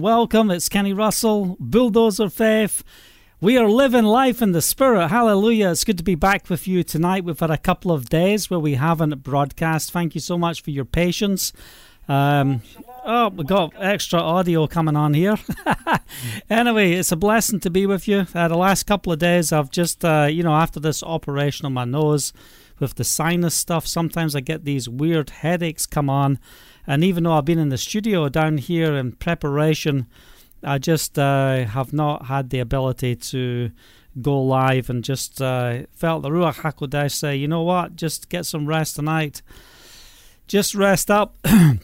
[0.00, 2.84] Welcome, it's Kenny Russell, Bulldozer Faith.
[3.40, 5.08] We are living life in the Spirit.
[5.08, 5.72] Hallelujah.
[5.72, 7.24] It's good to be back with you tonight.
[7.24, 9.90] We've had a couple of days where we haven't broadcast.
[9.90, 11.52] Thank you so much for your patience.
[12.06, 12.62] Um,
[13.04, 15.36] oh, we got extra audio coming on here.
[16.48, 18.28] anyway, it's a blessing to be with you.
[18.32, 21.72] Uh, the last couple of days, I've just, uh, you know, after this operation on
[21.72, 22.32] my nose
[22.78, 26.38] with the sinus stuff, sometimes I get these weird headaches come on.
[26.88, 30.06] And even though I've been in the studio down here in preparation,
[30.64, 33.70] I just uh, have not had the ability to
[34.22, 38.46] go live and just uh, felt the Ruach HaKodesh say, you know what, just get
[38.46, 39.42] some rest tonight.
[40.46, 41.78] Just rest up and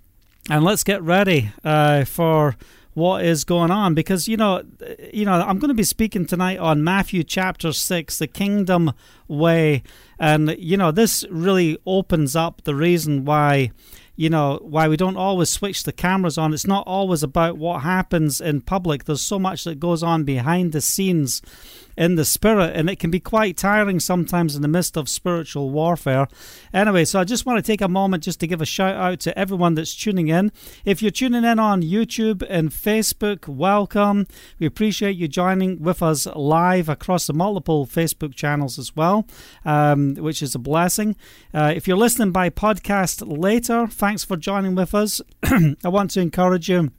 [0.49, 2.57] let's get ready uh, for
[2.95, 3.93] what is going on.
[3.93, 4.63] Because you know
[5.13, 8.93] you know I'm going to be speaking tonight on Matthew chapter 6 the kingdom
[9.29, 9.83] way.
[10.19, 13.71] And you know this really opens up the reason why
[14.17, 16.55] you know, why we don't always switch the cameras on.
[16.55, 19.05] It's not always about what happens in public.
[19.05, 21.43] There's so much that goes on behind the scenes
[21.97, 25.71] in the spirit, and it can be quite tiring sometimes in the midst of spiritual
[25.71, 26.27] warfare.
[26.73, 29.21] Anyway, so I just want to take a moment just to give a shout out
[29.21, 30.53] to everyone that's tuning in.
[30.85, 34.27] If you're tuning in on YouTube and Facebook, welcome.
[34.59, 39.27] We appreciate you joining with us live across the multiple Facebook channels as well,
[39.65, 41.17] um, which is a blessing.
[41.53, 45.21] Uh, if you're listening by podcast later, thanks for joining with us.
[45.43, 46.91] I want to encourage you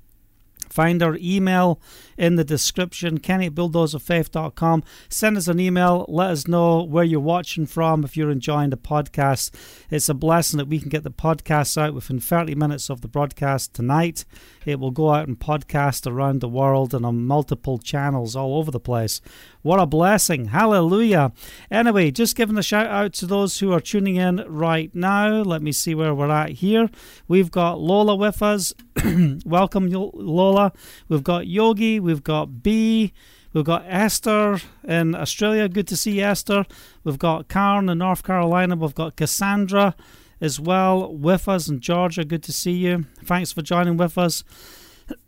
[0.75, 1.79] Find our email
[2.17, 4.83] in the description, kenny at bulldozerfaith.com.
[5.09, 6.05] Send us an email.
[6.07, 9.51] Let us know where you're watching from if you're enjoying the podcast.
[9.89, 13.07] It's a blessing that we can get the podcast out within 30 minutes of the
[13.07, 14.25] broadcast tonight.
[14.65, 18.71] It will go out and podcast around the world and on multiple channels all over
[18.71, 19.21] the place.
[19.61, 20.45] What a blessing.
[20.45, 21.31] Hallelujah.
[21.71, 25.41] Anyway, just giving a shout out to those who are tuning in right now.
[25.41, 26.89] Let me see where we're at here.
[27.27, 28.73] We've got Lola with us.
[29.45, 30.71] Welcome, Lola.
[31.09, 31.99] We've got Yogi.
[32.05, 33.13] We've got B.
[33.51, 35.67] We've got Esther in Australia.
[35.67, 36.67] Good to see Esther.
[37.03, 38.75] We've got Karen in North Carolina.
[38.75, 39.95] We've got Cassandra
[40.39, 42.23] as well with us in Georgia.
[42.23, 43.05] Good to see you.
[43.23, 44.43] Thanks for joining with us.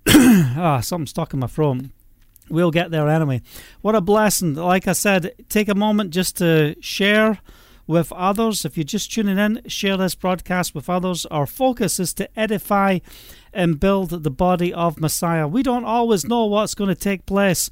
[0.07, 1.85] ah, something stuck in my throat.
[2.47, 3.41] We'll get there anyway.
[3.81, 4.53] What a blessing.
[4.53, 7.39] Like I said, take a moment just to share
[7.87, 8.65] with others.
[8.65, 11.25] If you're just tuning in, share this broadcast with others.
[11.25, 12.99] Our focus is to edify
[13.57, 15.47] and build the body of Messiah.
[15.47, 17.71] We don't always know what's going to take place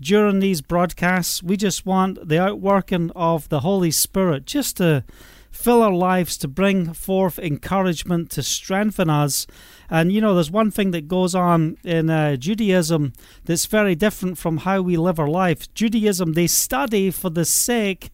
[0.00, 1.40] during these broadcasts.
[1.40, 5.04] We just want the outworking of the Holy Spirit just to
[5.52, 9.46] fill our lives, to bring forth encouragement, to strengthen us.
[9.88, 13.12] And you know, there's one thing that goes on in uh, Judaism
[13.44, 15.72] that's very different from how we live our life.
[15.74, 18.10] Judaism, they study for the sake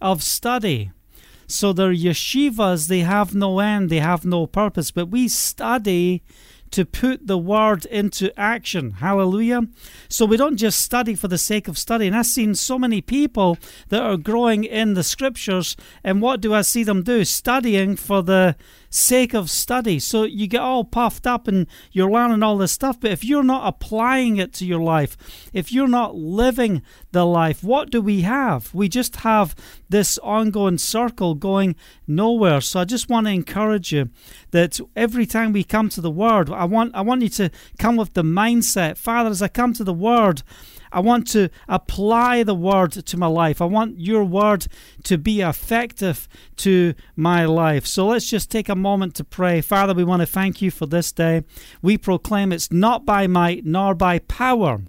[0.00, 0.92] of study.
[1.46, 6.22] So their yeshivas, they have no end, they have no purpose, but we study
[6.74, 8.90] to put the word into action.
[8.92, 9.68] Hallelujah.
[10.08, 12.14] So we don't just study for the sake of studying.
[12.14, 13.58] I've seen so many people
[13.90, 17.24] that are growing in the scriptures, and what do I see them do?
[17.24, 18.56] Studying for the
[18.94, 19.98] sake of study.
[19.98, 23.42] So you get all puffed up and you're learning all this stuff, but if you're
[23.42, 25.16] not applying it to your life,
[25.52, 26.82] if you're not living
[27.12, 28.72] the life, what do we have?
[28.72, 29.54] We just have
[29.88, 31.74] this ongoing circle going
[32.06, 32.60] nowhere.
[32.60, 34.10] So I just want to encourage you
[34.52, 37.96] that every time we come to the word, I want I want you to come
[37.96, 40.42] with the mindset, Father, as I come to the word,
[40.94, 43.60] I want to apply the word to my life.
[43.60, 44.66] I want your word
[45.02, 46.28] to be effective
[46.58, 47.84] to my life.
[47.84, 49.60] So let's just take a moment to pray.
[49.60, 51.42] Father, we want to thank you for this day.
[51.82, 54.82] We proclaim it's not by might nor by power.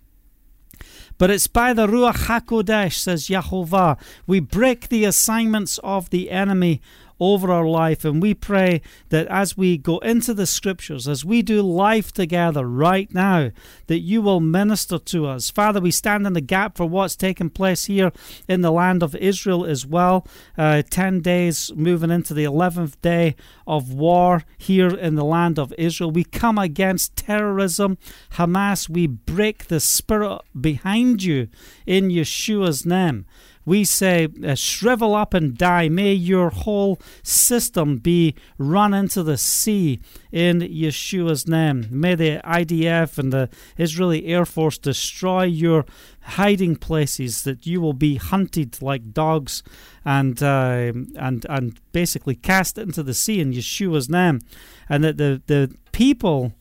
[1.18, 3.98] But it's by the Ruach HaKodesh, says Yahovah.
[4.28, 6.82] We break the assignments of the enemy
[7.20, 8.04] over our life.
[8.04, 12.68] And we pray that as we go into the scriptures, as we do life together
[12.68, 13.52] right now,
[13.88, 15.50] that you will minister to us.
[15.50, 18.12] Father, we stand in the gap for what's taking place here
[18.48, 20.28] in the land of Israel as well.
[20.58, 23.36] Uh, 10 days moving into the 11th day
[23.68, 26.12] of war here in the land of Israel.
[26.12, 27.98] We come against terrorism.
[28.34, 31.48] Hamas, we break the spirit behind you
[31.86, 33.26] in Yeshua's name
[33.66, 35.90] we say, uh, shrivel up and die.
[35.90, 40.00] May your whole system be run into the sea
[40.32, 41.88] in Yeshua's name.
[41.90, 45.86] May the IDF and the Israeli Air Force destroy your
[46.22, 49.64] hiding places, that you will be hunted like dogs
[50.04, 54.42] and, uh, and, and basically cast into the sea in Yeshua's name.
[54.90, 56.54] And that the, the people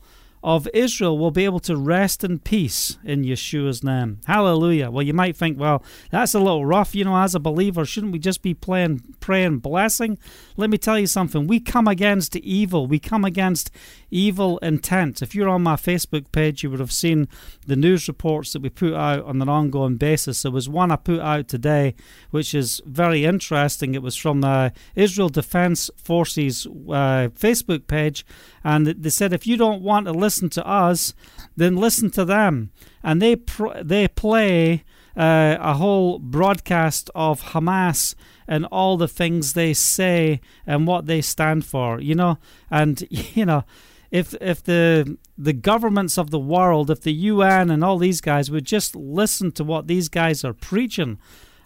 [0.45, 4.19] of Israel will be able to rest in peace in Yeshua's name.
[4.27, 4.91] Hallelujah.
[4.91, 6.93] Well, you might think, well, that's a little rough.
[6.93, 10.19] You know, as a believer, shouldn't we just be playing, praying blessing?
[10.55, 11.47] Let me tell you something.
[11.47, 12.85] We come against evil.
[12.85, 13.71] We come against
[14.11, 15.23] evil intent.
[15.23, 17.27] If you're on my Facebook page, you would have seen
[17.65, 20.43] the news reports that we put out on an ongoing basis.
[20.43, 21.95] There was one I put out today,
[22.29, 23.95] which is very interesting.
[23.95, 28.23] It was from the Israel Defense Forces uh, Facebook page,
[28.63, 31.13] and they said if you don't want to listen to us,
[31.55, 32.71] then listen to them.
[33.03, 34.83] And they pr- they play
[35.15, 38.15] uh, a whole broadcast of Hamas
[38.47, 41.99] and all the things they say and what they stand for.
[41.99, 42.37] You know,
[42.69, 43.63] and you know
[44.11, 48.49] if if the the governments of the world, if the UN and all these guys
[48.49, 51.19] would just listen to what these guys are preaching,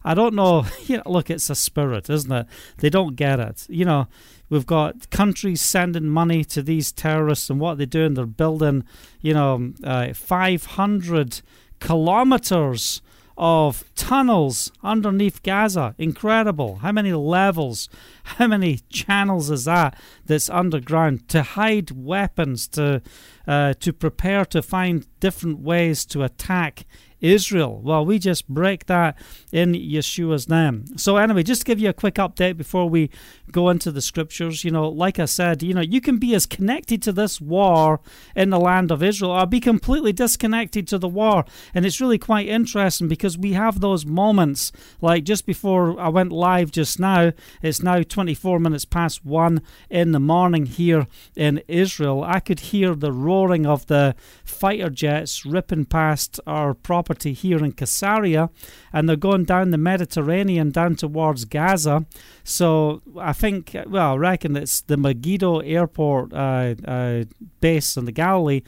[0.04, 0.66] I don't know.
[0.86, 2.48] You know, look, it's a spirit, isn't it?
[2.78, 3.68] They don't get it.
[3.70, 4.08] You know,
[4.50, 8.86] we've got countries sending money to these terrorists, and what they're doing, they're building,
[9.22, 11.42] you know, uh, 500
[11.80, 13.02] kilometers
[13.40, 15.96] of tunnels underneath Gaza.
[15.98, 16.78] Incredible.
[16.78, 17.88] How many levels,
[18.24, 23.02] how many channels is that that's underground to hide weapons, to,
[23.48, 26.86] uh, to prepare to find different ways to attack
[27.22, 27.82] Israel.
[27.84, 29.18] Well, we just break that
[29.52, 30.86] in Yeshua's name.
[30.98, 33.10] So, anyway, just to give you a quick update before we
[33.52, 36.46] go into the scriptures, you know, like I said, you know, you can be as
[36.46, 38.00] connected to this war
[38.36, 41.46] in the land of Israel or be completely disconnected to the war.
[41.74, 44.72] And it's really quite interesting because we have those moments,
[45.02, 50.12] like just before I went live just now, it's now 24 minutes past one in
[50.12, 52.24] the morning here in Israel.
[52.24, 57.72] I could hear the roaring of the fighter jets ripping past our property here in
[57.74, 58.50] Caesarea,
[58.94, 62.06] and they're going down the Mediterranean down towards Gaza.
[62.44, 67.24] So I think, well, I reckon it's the Megiddo Airport uh, uh,
[67.62, 68.62] base in the Galilee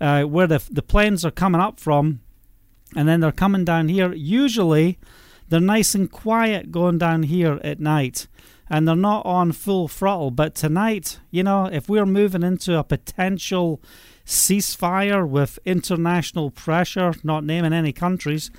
[0.00, 2.20] uh, where the, the planes are coming up from,
[2.94, 4.12] and then they're coming down here.
[4.12, 4.98] Usually,
[5.48, 8.26] they're nice and quiet going down here at night
[8.68, 10.30] and they're not on full throttle.
[10.30, 13.80] But tonight, you know, if we're moving into a potential
[14.26, 18.50] ceasefire with international pressure, not naming any countries,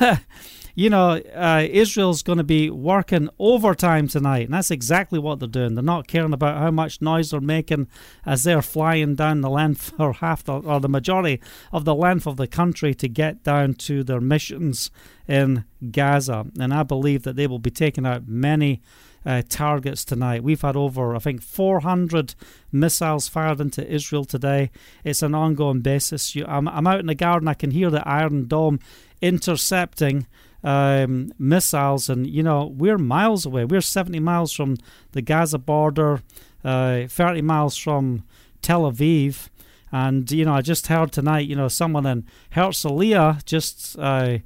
[0.74, 4.44] you know, uh, Israel's going to be working overtime tonight.
[4.44, 5.74] And that's exactly what they're doing.
[5.74, 7.88] They're not caring about how much noise they're making
[8.24, 11.40] as they're flying down the length or half the, or the majority
[11.72, 14.90] of the length of the country to get down to their missions
[15.26, 16.46] in Gaza.
[16.58, 18.80] And I believe that they will be taking out many.
[19.26, 20.42] Uh, targets tonight.
[20.42, 22.34] We've had over, I think, 400
[22.72, 24.70] missiles fired into Israel today.
[25.04, 26.34] It's an ongoing basis.
[26.34, 27.46] You, I'm, I'm out in the garden.
[27.46, 28.80] I can hear the Iron Dome
[29.20, 30.26] intercepting
[30.62, 33.64] um, missiles, and you know we're miles away.
[33.64, 34.76] We're 70 miles from
[35.12, 36.22] the Gaza border,
[36.64, 38.24] uh, 30 miles from
[38.62, 39.48] Tel Aviv,
[39.92, 42.24] and you know I just heard tonight, you know, someone in
[42.54, 44.38] Herzliya just, uh,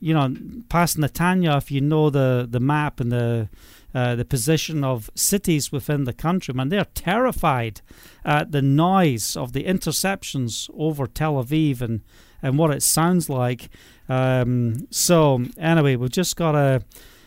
[0.00, 0.34] you know,
[0.68, 1.58] past Netanya.
[1.58, 3.48] If you know the the map and the
[3.94, 7.80] uh, the position of cities within the country, man, they're terrified
[8.24, 12.02] at the noise of the interceptions over Tel Aviv and
[12.42, 13.68] and what it sounds like.
[14.08, 16.84] Um, so anyway, we've just got to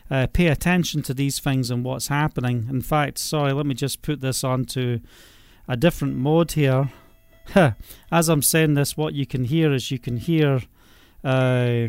[0.10, 2.68] uh, pay attention to these things and what's happening.
[2.70, 5.00] In fact, sorry, let me just put this onto
[5.68, 6.92] a different mode here.
[8.12, 10.62] As I'm saying this, what you can hear is you can hear
[11.24, 11.88] uh,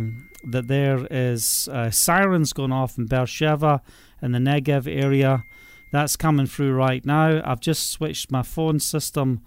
[0.51, 3.83] that there is uh, sirens going off in Beersheba
[4.23, 5.45] in the Negev area.
[5.91, 7.43] That's coming through right now.
[7.45, 9.43] I've just switched my phone system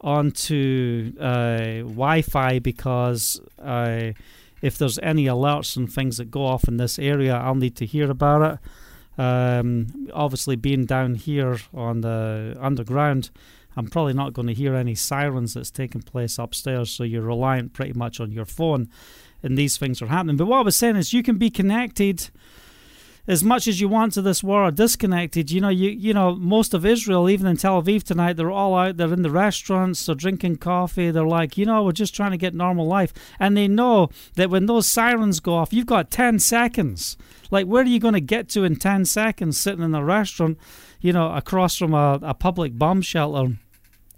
[0.00, 4.12] onto uh, Wi-Fi because uh,
[4.60, 7.86] if there's any alerts and things that go off in this area, I'll need to
[7.86, 9.20] hear about it.
[9.20, 13.30] Um, obviously, being down here on the underground,
[13.76, 17.72] I'm probably not going to hear any sirens that's taking place upstairs, so you're reliant
[17.72, 18.88] pretty much on your phone,
[19.42, 20.36] and these things are happening.
[20.36, 22.30] But what I was saying is, you can be connected
[23.26, 25.50] as much as you want to this war are disconnected.
[25.50, 28.74] You know, you you know, most of Israel, even in Tel Aviv tonight, they're all
[28.74, 28.96] out.
[28.96, 30.04] They're in the restaurants.
[30.04, 31.10] They're drinking coffee.
[31.10, 33.12] They're like, you know, we're just trying to get normal life.
[33.38, 37.16] And they know that when those sirens go off, you've got ten seconds.
[37.50, 40.58] Like, where are you going to get to in ten seconds sitting in a restaurant?
[41.00, 43.56] You know, across from a, a public bomb shelter.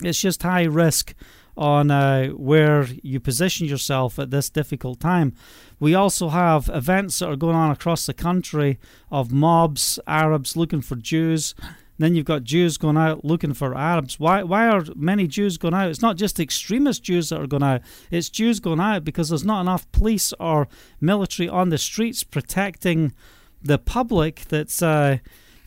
[0.02, 1.14] It's just high risk
[1.56, 5.34] on uh, where you position yourself at this difficult time.
[5.80, 8.78] We also have events that are going on across the country
[9.10, 11.54] of mobs, Arabs looking for Jews.
[11.98, 14.20] Then you've got Jews going out looking for Arabs.
[14.20, 15.88] Why, why are many Jews going out?
[15.88, 19.44] It's not just extremist Jews that are going out, it's Jews going out because there's
[19.44, 20.68] not enough police or
[21.00, 23.14] military on the streets protecting
[23.62, 24.82] the public that's.
[24.82, 25.18] Uh,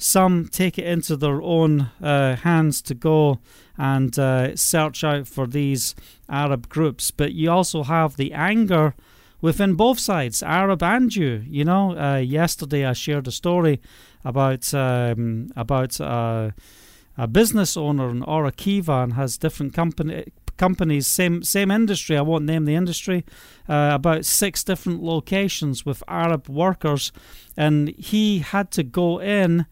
[0.01, 3.39] some take it into their own uh, hands to go
[3.79, 5.95] and uh, search out for these
[6.27, 7.09] Arab groups.
[7.11, 8.93] But you also have the anger
[9.41, 11.43] within both sides, Arab and Jew.
[11.47, 13.79] You know, uh, yesterday I shared a story
[14.25, 16.51] about um, about uh,
[17.17, 20.25] a business owner in Or Akiva and has different company
[20.57, 22.17] companies, same same industry.
[22.17, 23.25] I won't name the industry.
[23.69, 27.13] Uh, about six different locations with Arab workers,
[27.55, 29.65] and he had to go in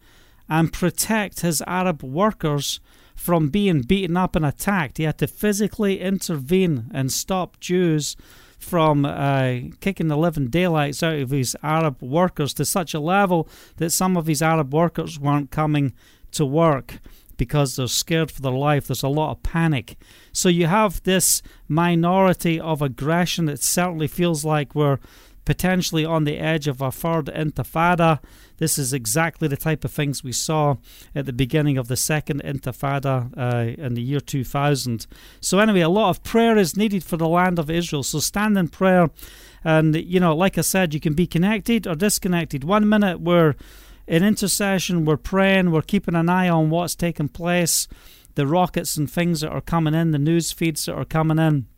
[0.48, 2.80] and protect his Arab workers
[3.18, 4.96] from being beaten up and attacked.
[4.96, 8.16] He had to physically intervene and stop Jews
[8.58, 13.48] from uh, kicking the living daylights out of his Arab workers to such a level
[13.76, 15.92] that some of his Arab workers weren't coming
[16.30, 17.00] to work
[17.36, 18.86] because they're scared for their life.
[18.86, 19.96] There's a lot of panic.
[20.32, 23.48] So you have this minority of aggression.
[23.48, 24.98] It certainly feels like we're
[25.48, 28.20] potentially on the edge of a third intifada.
[28.58, 30.76] This is exactly the type of things we saw
[31.14, 35.06] at the beginning of the second intifada uh, in the year 2000.
[35.40, 38.02] So, anyway, a lot of prayer is needed for the land of Israel.
[38.02, 39.08] So, stand in prayer.
[39.64, 42.62] And, you know, like I said, you can be connected or disconnected.
[42.62, 43.54] One minute we're
[44.06, 47.88] in intercession, we're praying, we're keeping an eye on what's taking place,
[48.34, 51.68] the rockets and things that are coming in, the news feeds that are coming in.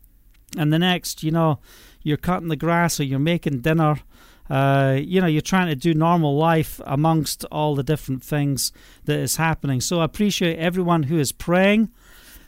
[0.57, 1.59] And the next, you know,
[2.03, 3.99] you're cutting the grass or you're making dinner
[4.49, 8.73] uh, you know, you're trying to do normal life amongst all the different things
[9.05, 9.79] that is happening.
[9.79, 11.89] So I appreciate everyone who is praying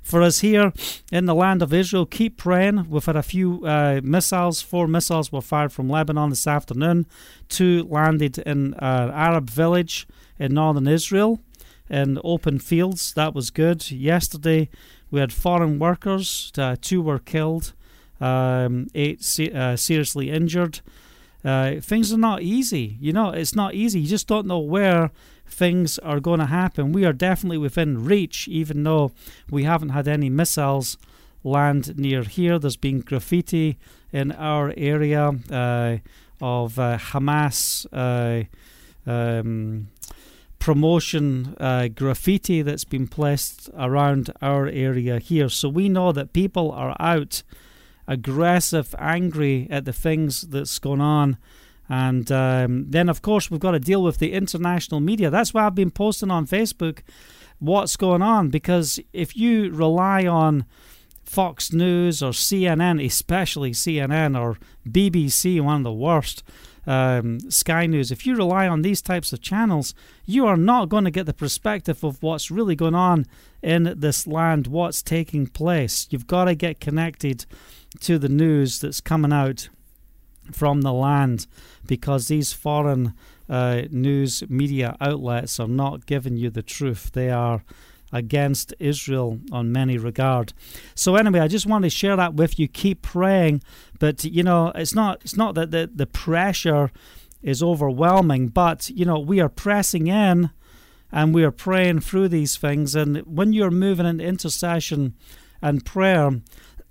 [0.02, 0.74] for us here
[1.14, 2.06] in the land of Israel.
[2.06, 2.90] Keep praying.
[2.90, 4.62] We've had a few uh, missiles.
[4.62, 7.08] Four missiles were fired from Lebanon this afternoon.
[7.48, 10.06] Two landed in an Arab village
[10.38, 11.40] in northern Israel
[11.90, 13.14] in open fields.
[13.14, 13.90] That was good.
[13.92, 14.70] Yesterday
[15.10, 16.52] we had foreign workers.
[16.58, 17.74] Uh, two were killed,
[18.20, 20.82] um, eight se- uh, seriously injured.
[21.44, 22.98] Uh, things are not easy.
[23.00, 24.02] You know, it's not easy.
[24.02, 25.12] You just don't know where
[25.46, 26.94] things are going to happen.
[26.94, 29.12] We are definitely within reach, even though
[29.50, 30.98] we haven't had any missiles
[31.44, 32.58] land near here.
[32.58, 33.78] There's been graffiti
[34.14, 35.98] in our area uh,
[36.42, 37.86] of uh, Hamas.
[37.92, 38.46] Uh,
[39.06, 39.90] um,
[40.60, 45.50] promotion uh, graffiti that's been placed around our area here.
[45.50, 47.44] So we know that people are out
[48.08, 51.38] aggressive, angry at the things that's going on.
[51.90, 55.30] And um, then, of course, we've got to deal with the international media.
[55.30, 57.00] That's why I've been posting on Facebook
[57.60, 58.50] what's going on.
[58.50, 60.66] Because if you rely on
[61.24, 64.58] Fox News or CNN, especially CNN or
[64.88, 66.44] BBC, one of the worst,
[66.86, 69.94] um, Sky News, if you rely on these types of channels,
[70.26, 73.26] you are not going to get the perspective of what's really going on
[73.62, 76.08] in this land, what's taking place.
[76.10, 77.46] You've got to get connected
[78.02, 79.70] to the news that's coming out
[80.52, 81.48] from the land
[81.86, 83.14] because these foreign
[83.50, 87.12] uh, news media outlets are not giving you the truth.
[87.14, 87.64] They are
[88.12, 90.54] against Israel on many regard.
[90.96, 92.68] So anyway, I just want to share that with you.
[92.68, 93.62] Keep praying,
[94.00, 96.92] but you know, it's not it's not that the, the pressure
[97.42, 100.52] is overwhelming, but you know, we are pressing in
[101.12, 102.96] and we are praying through these things.
[102.96, 105.16] And when you're moving into intercession
[105.62, 106.42] and prayer,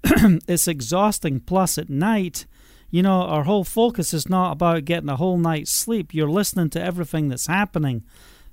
[0.49, 1.41] it's exhausting.
[1.41, 2.47] Plus, at night,
[2.91, 6.13] you know, our whole focus is not about getting a whole night's sleep.
[6.13, 8.03] You're listening to everything that's happening,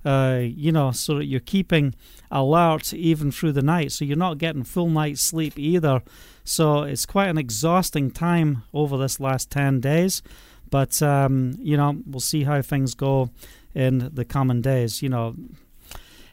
[0.06, 1.94] uh, you know, so that you're keeping
[2.32, 3.92] alert even through the night.
[3.92, 6.02] So you're not getting full night's sleep either.
[6.46, 10.22] So it's quite an exhausting time over this last 10 days.
[10.70, 13.32] But, um, you know, we'll see how things go
[13.76, 15.36] in the coming days, you know.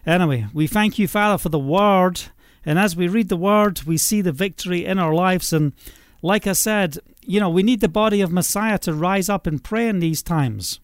[0.06, 2.20] Anyway, we thank you, Father, for the word
[2.66, 5.52] and as we read the word, we see the victory in our lives.
[5.52, 5.72] And
[6.20, 9.62] like I said, you know, we need the body of Messiah to rise up and
[9.62, 10.80] pray in these times.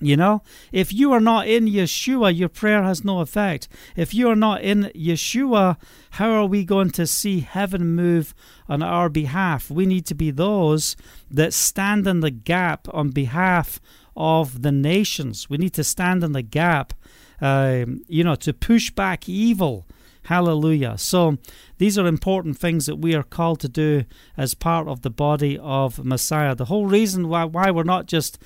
[0.00, 3.66] You know, if you are not in Yeshua, your prayer has no effect.
[3.96, 5.76] If you are not in Yeshua,
[6.10, 8.32] how are we going to see heaven move
[8.68, 9.72] on our behalf?
[9.72, 10.94] We need to be those
[11.30, 13.80] that stand in the gap on behalf
[14.16, 15.50] of the nations.
[15.50, 16.92] We need to stand in the gap,
[17.40, 19.84] uh, you know, to push back evil
[20.28, 20.98] Hallelujah.
[20.98, 21.38] So,
[21.78, 24.04] these are important things that we are called to do
[24.36, 26.54] as part of the body of Messiah.
[26.54, 28.38] The whole reason why, why we're not just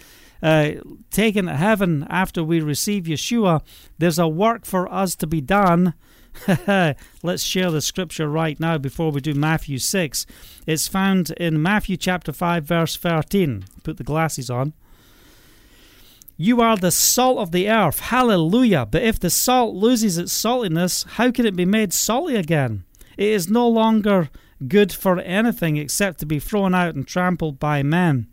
[0.44, 0.74] uh,
[1.10, 3.62] taken to heaven after we receive Yeshua,
[3.98, 5.94] there's a work for us to be done.
[7.24, 10.24] Let's share the scripture right now before we do Matthew 6.
[10.68, 13.64] It's found in Matthew chapter 5, verse 13.
[13.82, 14.72] Put the glasses on.
[16.44, 18.00] You are the salt of the earth.
[18.00, 18.84] Hallelujah.
[18.90, 22.82] But if the salt loses its saltiness, how can it be made salty again?
[23.16, 24.28] It is no longer
[24.66, 28.26] good for anything except to be thrown out and trampled by men.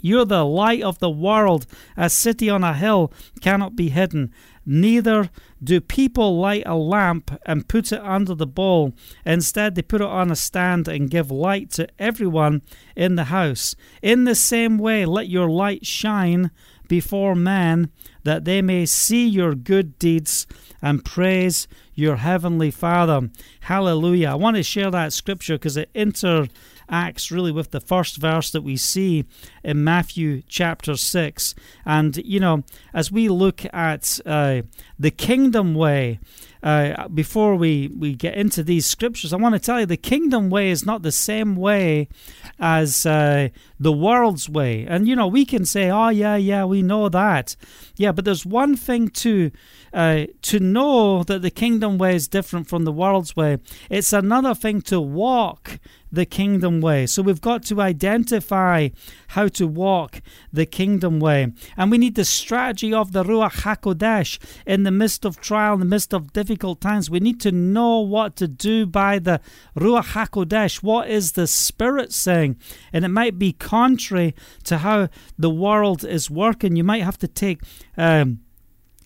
[0.00, 1.66] You're the light of the world.
[1.96, 4.32] A city on a hill cannot be hidden.
[4.64, 5.30] Neither
[5.62, 8.92] do people light a lamp and put it under the bowl.
[9.24, 12.62] Instead, they put it on a stand and give light to everyone
[12.96, 13.76] in the house.
[14.02, 16.50] In the same way, let your light shine
[16.88, 17.90] before men
[18.24, 20.46] that they may see your good deeds
[20.82, 23.30] and praise your heavenly Father.
[23.60, 24.28] Hallelujah.
[24.28, 28.62] I want to share that scripture because it interacts really with the first verse that
[28.62, 29.24] we see
[29.64, 31.54] in Matthew chapter 6.
[31.84, 34.62] And, you know, as we look at uh,
[34.98, 36.18] the kingdom way,
[36.62, 40.50] uh, before we, we get into these scriptures, I want to tell you the kingdom
[40.50, 42.08] way is not the same way
[42.58, 43.48] as uh,
[43.78, 44.86] the world's way.
[44.86, 47.56] And, you know, we can say, oh, yeah, yeah, we know that.
[47.96, 49.50] Yeah, but there's one thing to,
[49.92, 53.58] uh, to know that the kingdom way is different from the world's way.
[53.88, 55.78] It's another thing to walk
[56.12, 57.06] the kingdom way.
[57.06, 58.88] So we've got to identify
[59.28, 60.20] how to walk
[60.52, 61.52] the kingdom way.
[61.76, 65.80] And we need the strategy of the Ruach HaKodesh in the midst of trial, in
[65.80, 67.10] the midst of difficult times.
[67.10, 69.40] We need to know what to do by the
[69.76, 70.82] Ruach HaKodesh.
[70.82, 72.56] What is the Spirit saying?
[72.92, 74.34] And it might be contrary
[74.64, 76.76] to how the world is working.
[76.76, 77.60] You might have to take.
[77.96, 78.40] Um,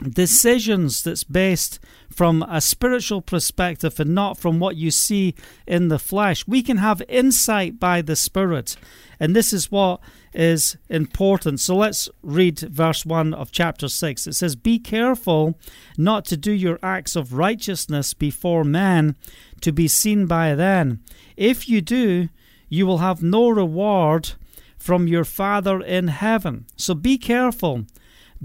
[0.08, 1.78] decisions that's based
[2.10, 5.34] from a spiritual perspective and not from what you see
[5.66, 6.46] in the flesh.
[6.46, 8.76] We can have insight by the Spirit,
[9.18, 10.00] and this is what
[10.32, 11.60] is important.
[11.60, 14.26] So let's read verse 1 of chapter 6.
[14.26, 15.58] It says, Be careful
[15.98, 19.16] not to do your acts of righteousness before men
[19.60, 21.00] to be seen by them.
[21.36, 22.28] If you do,
[22.68, 24.32] you will have no reward
[24.78, 26.66] from your Father in heaven.
[26.76, 27.84] So be careful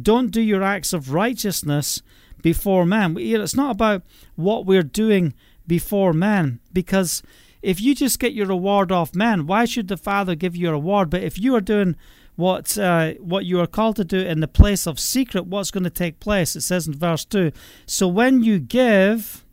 [0.02, 2.02] don't do your acts of righteousness
[2.42, 3.18] before men.
[3.18, 4.04] It's not about
[4.36, 5.34] what we're doing
[5.68, 7.24] before men, because
[7.62, 10.74] if you just get your reward off men, why should the Father give you a
[10.74, 11.10] reward?
[11.10, 11.96] But if you are doing
[12.36, 15.86] what uh, what you are called to do in the place of secret, what's going
[15.86, 16.56] to take place?
[16.56, 17.52] It says in verse two.
[17.88, 19.44] So when you give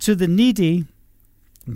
[0.00, 0.84] to the needy,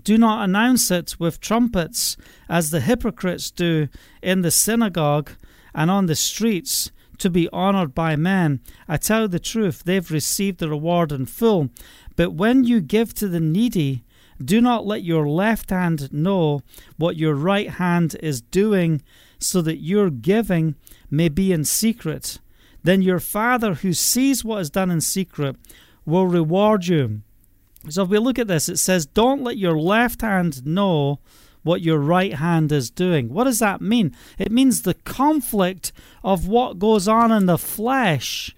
[0.05, 2.17] do not announce it with trumpets,
[2.49, 3.89] as the hypocrites do
[4.23, 5.31] in the synagogue
[5.75, 8.61] and on the streets to be honored by men.
[8.89, 11.71] I tell you the truth, they've received the reward in full.
[12.17, 14.05] But when you give to the needy,
[14.43, 16.63] do not let your left hand know
[16.97, 19.03] what your right hand is doing,
[19.39, 20.75] so that your giving
[21.11, 22.39] may be in secret.
[22.83, 25.57] Then your Father, who sees what is done in secret,
[26.05, 27.23] will reward you.
[27.89, 31.21] So if we look at this, it says, Don't let your left hand know
[31.65, 33.31] what your right hand is doing.
[33.31, 34.15] What does that mean?
[34.39, 35.91] It means the conflict
[36.23, 38.55] of what goes on in the flesh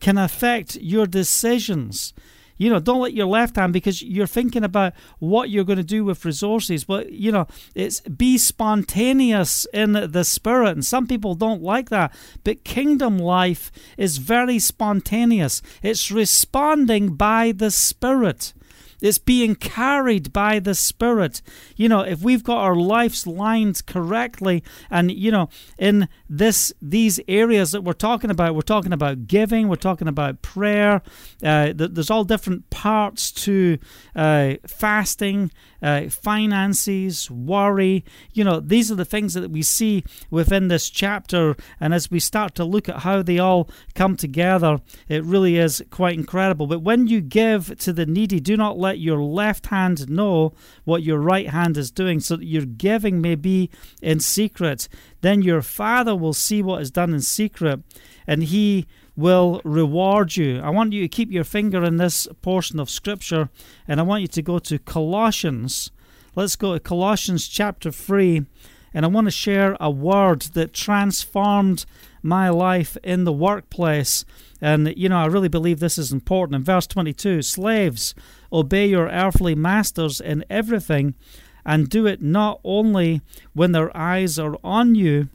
[0.00, 2.12] can affect your decisions.
[2.58, 5.84] You know, don't let your left hand because you're thinking about what you're going to
[5.84, 6.84] do with resources.
[6.84, 10.72] But, you know, it's be spontaneous in the spirit.
[10.72, 12.12] And some people don't like that.
[12.42, 18.52] But kingdom life is very spontaneous, it's responding by the spirit.
[19.00, 21.42] It's being carried by the Spirit.
[21.76, 27.20] You know, if we've got our lives lined correctly, and you know, in this these
[27.28, 31.02] areas that we're talking about, we're talking about giving, we're talking about prayer.
[31.42, 33.78] Uh, there's all different parts to
[34.16, 38.04] uh, fasting, uh, finances, worry.
[38.32, 42.18] You know, these are the things that we see within this chapter, and as we
[42.18, 46.66] start to look at how they all come together, it really is quite incredible.
[46.66, 50.54] But when you give to the needy, do not let let your left hand know
[50.84, 53.68] what your right hand is doing, so that your giving may be
[54.00, 54.88] in secret.
[55.20, 57.80] Then your Father will see what is done in secret,
[58.26, 60.60] and he will reward you.
[60.60, 63.48] I want you to keep your finger in this portion of Scripture,
[63.88, 65.90] and I want you to go to Colossians.
[66.36, 68.46] Let's go to Colossians chapter 3,
[68.94, 71.84] and I want to share a word that transformed
[72.22, 74.24] my life in the workplace.
[74.60, 76.56] And, you know, I really believe this is important.
[76.56, 78.14] In verse 22, slaves,
[78.52, 81.14] obey your earthly masters in everything,
[81.64, 83.20] and do it not only
[83.52, 85.28] when their eyes are on you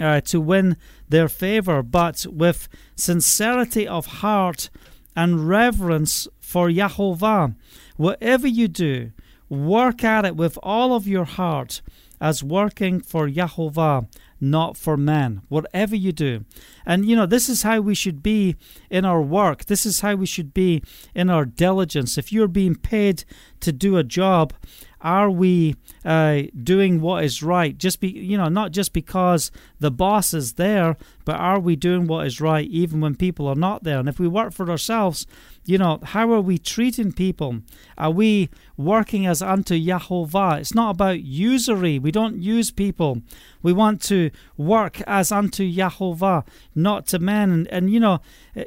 [0.00, 0.76] uh, to win
[1.08, 4.70] their favor, but with sincerity of heart
[5.16, 7.54] and reverence for Yahovah.
[7.96, 9.10] Whatever you do,
[9.48, 11.82] work at it with all of your heart
[12.20, 14.06] as working for Yahovah
[14.40, 16.44] not for men, whatever you do.
[16.86, 18.56] And you know, this is how we should be
[18.88, 19.66] in our work.
[19.66, 20.82] This is how we should be
[21.14, 22.16] in our diligence.
[22.16, 23.24] If you're being paid
[23.60, 24.54] to do a job,
[25.00, 27.76] are we uh, doing what is right?
[27.76, 32.06] Just be, you know, not just because the boss is there, but are we doing
[32.06, 33.98] what is right even when people are not there?
[33.98, 35.26] And if we work for ourselves,
[35.64, 37.60] you know, how are we treating people?
[37.96, 40.60] Are we working as unto Yahovah?
[40.60, 41.98] It's not about usury.
[41.98, 43.22] We don't use people.
[43.62, 47.50] We want to work as unto Yahovah, not to men.
[47.50, 48.20] And, and you know,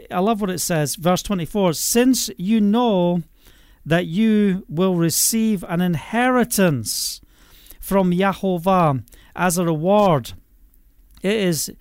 [0.10, 3.22] I love what it says, verse 24 since you know
[3.86, 7.22] that you will receive an inheritance
[7.80, 9.04] from Yahovah
[9.36, 10.34] as a reward.
[11.22, 11.72] It is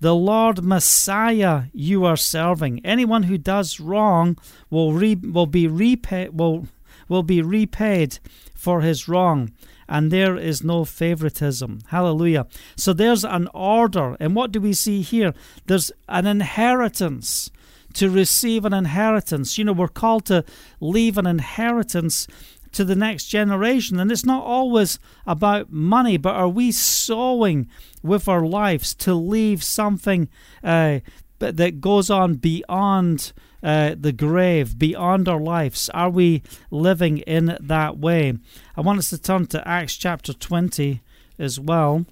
[0.00, 2.84] the Lord Messiah you are serving.
[2.84, 4.36] Anyone who does wrong
[4.70, 6.66] will re- will be repaid will
[7.08, 8.18] will be repaid
[8.54, 9.52] for his wrong,
[9.88, 11.80] and there is no favoritism.
[11.88, 12.46] Hallelujah.
[12.76, 15.34] So there's an order, and what do we see here?
[15.66, 17.50] There's an inheritance
[17.94, 19.58] to receive an inheritance.
[19.58, 20.44] You know, we're called to
[20.80, 22.26] leave an inheritance
[22.72, 24.00] to the next generation.
[24.00, 27.68] And it's not always about money, but are we sowing
[28.02, 30.28] with our lives to leave something
[30.64, 31.00] uh,
[31.38, 35.88] that goes on beyond uh, the grave, beyond our lives?
[35.90, 38.34] Are we living in that way?
[38.76, 41.00] I want us to turn to Acts chapter 20
[41.38, 42.06] as well.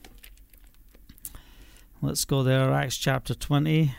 [2.02, 3.94] Let's go there, Acts chapter 20.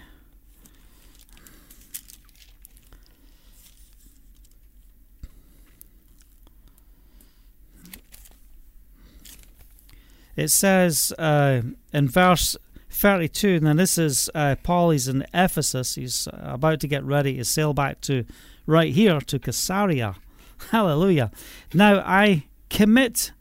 [10.42, 11.62] It says uh,
[11.94, 12.58] in verse
[12.90, 15.94] 32, now this is uh, Paul, he's in Ephesus.
[15.94, 18.26] He's about to get ready to sail back to
[18.66, 20.16] right here to Caesarea.
[20.72, 21.30] Hallelujah.
[21.76, 23.34] Now I commit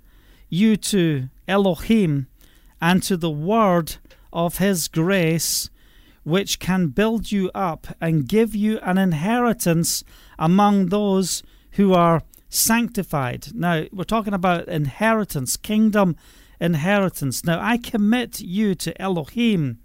[0.51, 2.27] you to Elohim
[2.83, 3.97] and to the word
[4.31, 5.71] of his grace,
[6.23, 10.05] which can build you up and give you an inheritance
[10.39, 13.55] among those who are sanctified.
[13.55, 16.17] Now, we're talking about inheritance, kingdom
[16.61, 17.45] inheritance.
[17.45, 19.79] Now I commit you to Elohim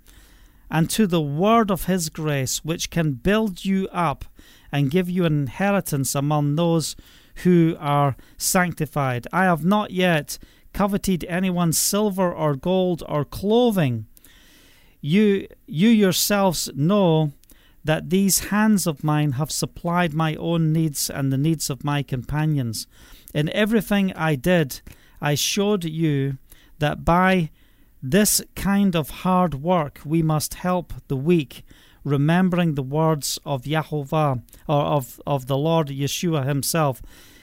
[0.69, 4.25] and to the word of his grace, which can build you up
[4.71, 6.95] and give you an inheritance among those
[7.43, 9.27] who are sanctified.
[9.31, 10.37] I have not yet
[10.73, 14.07] coveted anyone's silver or gold or clothing.
[15.01, 17.31] You, you yourselves know
[17.83, 22.01] that these hands of mine have supplied my own needs and the needs of my
[22.01, 22.87] companions.
[23.33, 24.81] In everything I did,
[25.21, 26.37] I showed you
[26.79, 27.49] that by
[28.01, 31.63] this kind of hard work we must help the weak,
[32.03, 37.01] remembering the words of Yahovah or of, of the Lord Yeshua himself.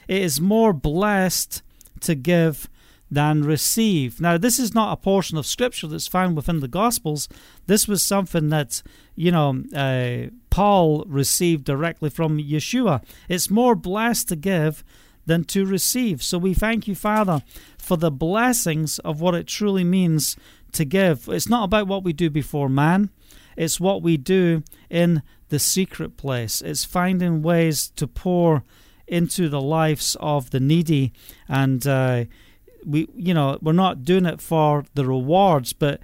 [0.09, 1.63] It is more blessed
[2.01, 2.69] to give
[3.11, 4.21] than receive.
[4.23, 7.29] Now, this is not a portion of scripture that's found within the Gospels.
[7.67, 8.83] This was something that,
[9.15, 13.05] you know, uh, Paul received directly from Yeshua.
[13.29, 14.83] It's more blessed to give
[15.27, 16.23] than to receive.
[16.23, 17.43] So we thank you, Father,
[17.79, 20.37] for the blessings of what it truly means
[20.73, 21.29] to give.
[21.29, 23.11] It's not about what we do before man,
[23.57, 26.63] it's what we do in the secret place.
[26.63, 28.65] It's finding ways to pour
[29.07, 31.13] into the lives of the needy
[31.47, 32.25] and uh,
[32.87, 36.01] we you know we're not doing it for the rewards but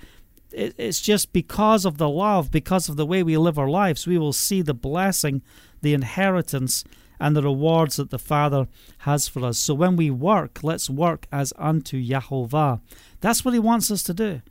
[0.50, 4.18] it's just because of the love because of the way we live our lives we
[4.18, 5.40] will see the blessing
[5.80, 6.84] the inheritance
[7.20, 9.58] and the rewards that the Father has for us.
[9.58, 12.80] So when we work, let's work as unto Yahovah.
[13.20, 14.42] That's what He wants us to do.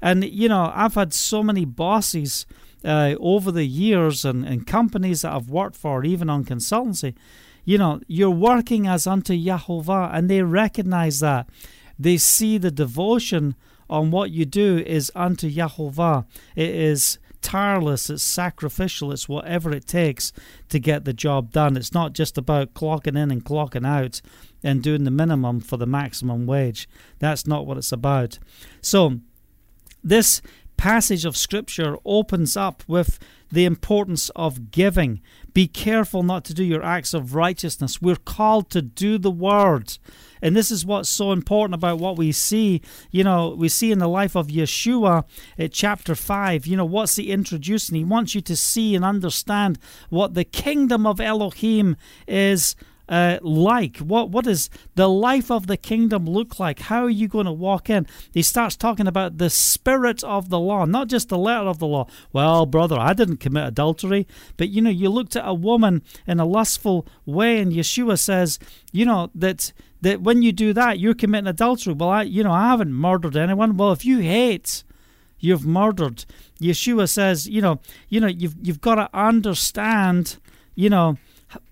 [0.00, 2.46] And, you know, I've had so many bosses
[2.84, 7.14] uh, over the years and, and companies that I've worked for, even on consultancy.
[7.64, 11.48] You know, you're working as unto Yahovah, and they recognize that.
[11.98, 13.54] They see the devotion
[13.88, 16.26] on what you do is unto Yahovah.
[16.56, 20.32] It is tireless, it's sacrificial, it's whatever it takes
[20.70, 21.76] to get the job done.
[21.76, 24.22] It's not just about clocking in and clocking out
[24.62, 26.88] and doing the minimum for the maximum wage.
[27.18, 28.38] That's not what it's about.
[28.80, 29.20] So,
[30.02, 30.40] this
[30.76, 33.18] passage of scripture opens up with
[33.52, 35.20] the importance of giving.
[35.52, 38.02] Be careful not to do your acts of righteousness.
[38.02, 39.98] We're called to do the word.
[40.44, 42.82] And this is what's so important about what we see.
[43.10, 45.24] You know, we see in the life of Yeshua
[45.58, 47.96] at chapter 5, you know, what's he introducing?
[47.96, 49.78] He wants you to see and understand
[50.10, 51.96] what the kingdom of Elohim
[52.28, 52.76] is
[53.08, 53.98] uh, like?
[53.98, 56.80] What what does the life of the kingdom look like?
[56.80, 58.06] How are you going to walk in?
[58.32, 61.86] He starts talking about the spirit of the law, not just the letter of the
[61.86, 62.06] law.
[62.32, 66.40] Well, brother, I didn't commit adultery, but you know, you looked at a woman in
[66.40, 68.58] a lustful way, and Yeshua says,
[68.92, 71.94] you know, that that when you do that, you're committing adultery.
[71.94, 73.76] Well, I, you know, I haven't murdered anyone.
[73.76, 74.84] Well, if you hate,
[75.38, 76.24] you've murdered.
[76.60, 80.38] Yeshua says, you know, you know, you've you've got to understand,
[80.74, 81.18] you know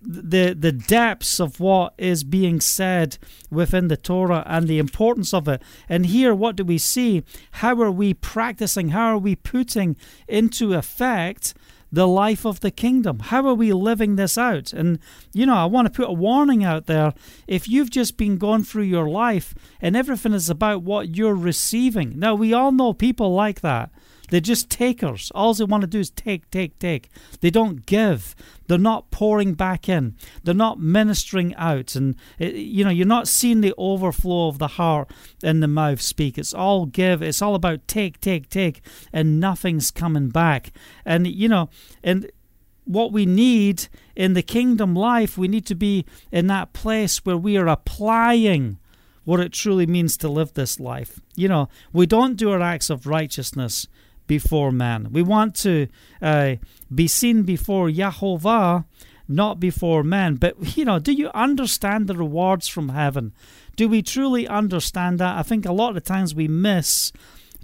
[0.00, 3.18] the the depths of what is being said
[3.50, 5.62] within the Torah and the importance of it.
[5.88, 7.22] And here, what do we see?
[7.52, 8.90] How are we practicing?
[8.90, 9.96] How are we putting
[10.28, 11.54] into effect
[11.92, 13.18] the life of the kingdom?
[13.20, 14.72] How are we living this out?
[14.72, 14.98] And,
[15.34, 17.12] you know, I want to put a warning out there.
[17.46, 22.18] If you've just been going through your life and everything is about what you're receiving,
[22.18, 23.90] now we all know people like that.
[24.32, 25.30] They're just takers.
[25.34, 27.10] All they want to do is take, take, take.
[27.42, 28.34] They don't give.
[28.66, 30.16] They're not pouring back in.
[30.42, 31.94] They're not ministering out.
[31.94, 35.10] And, it, you know, you're not seeing the overflow of the heart
[35.42, 36.38] in the mouth speak.
[36.38, 37.20] It's all give.
[37.20, 38.80] It's all about take, take, take.
[39.12, 40.72] And nothing's coming back.
[41.04, 41.68] And, you know,
[42.02, 42.32] and
[42.86, 47.36] what we need in the kingdom life, we need to be in that place where
[47.36, 48.78] we are applying
[49.24, 51.20] what it truly means to live this life.
[51.36, 53.86] You know, we don't do our acts of righteousness
[54.26, 55.08] before man.
[55.10, 55.88] We want to
[56.20, 56.56] uh,
[56.94, 58.84] be seen before Yahovah,
[59.28, 60.36] not before men.
[60.36, 63.32] But, you know, do you understand the rewards from heaven?
[63.76, 65.38] Do we truly understand that?
[65.38, 67.12] I think a lot of times we miss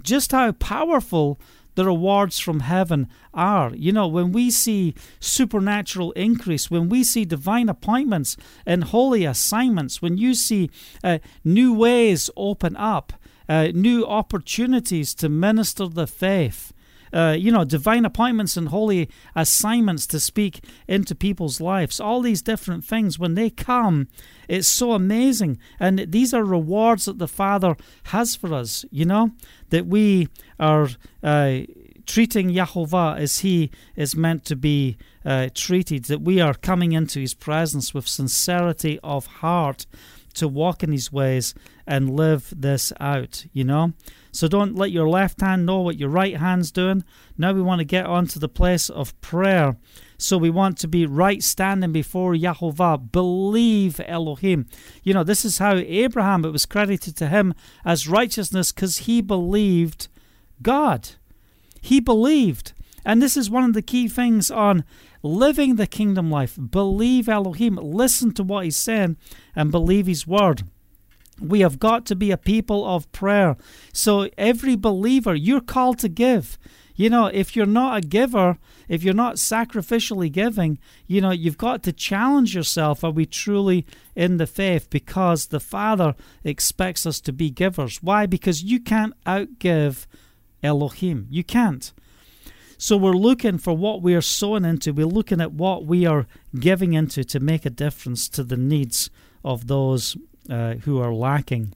[0.01, 1.39] just how powerful
[1.75, 3.73] the rewards from heaven are.
[3.75, 10.01] You know, when we see supernatural increase, when we see divine appointments and holy assignments,
[10.01, 10.69] when you see
[11.03, 13.13] uh, new ways open up,
[13.49, 16.71] uh, new opportunities to minister the faith.
[17.11, 21.99] Uh, you know, divine appointments and holy assignments to speak into people's lives.
[21.99, 24.07] All these different things, when they come,
[24.47, 25.57] it's so amazing.
[25.79, 29.31] And these are rewards that the Father has for us, you know,
[29.71, 30.27] that we
[30.59, 30.89] are
[31.23, 31.61] uh,
[32.05, 37.19] treating Yahovah as He is meant to be uh, treated, that we are coming into
[37.19, 39.87] His presence with sincerity of heart
[40.35, 41.55] to walk in His ways
[41.89, 43.93] and live this out, you know?
[44.31, 47.03] So don't let your left hand know what your right hand's doing.
[47.35, 49.75] Now we want to get on to the place of prayer.
[50.19, 53.11] So we want to be right standing before Yahovah.
[53.11, 54.67] Believe Elohim.
[55.01, 59.21] You know, this is how Abraham, it was credited to him as righteousness because he
[59.21, 60.09] believed
[60.61, 61.09] God.
[61.81, 62.73] He believed.
[63.03, 64.83] And this is one of the key things on
[65.23, 66.55] living the kingdom life.
[66.69, 67.77] Believe Elohim.
[67.81, 69.17] Listen to what he's saying
[69.55, 70.63] and believe his word.
[71.41, 73.57] We have got to be a people of prayer.
[73.93, 76.57] So, every believer, you're called to give.
[76.95, 78.57] You know, if you're not a giver,
[78.89, 83.85] if you're not sacrificially giving, you know, you've got to challenge yourself are we truly
[84.17, 84.89] in the faith?
[84.89, 88.03] Because the Father expects us to be givers.
[88.03, 88.25] Why?
[88.25, 90.07] Because you can't outgive
[90.61, 91.27] Elohim.
[91.29, 91.93] You can't.
[92.77, 94.91] So we're looking for what we are sowing into.
[94.91, 96.27] We're looking at what we are
[96.59, 99.09] giving into to make a difference to the needs
[99.43, 100.17] of those
[100.49, 101.73] uh, who are lacking.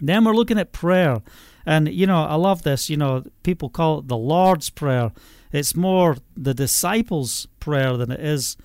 [0.00, 1.22] Then we're looking at prayer.
[1.66, 2.90] And, you know, I love this.
[2.90, 5.12] You know, people call it the Lord's Prayer.
[5.52, 8.56] It's more the disciples' prayer than it is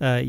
[0.00, 0.22] uh,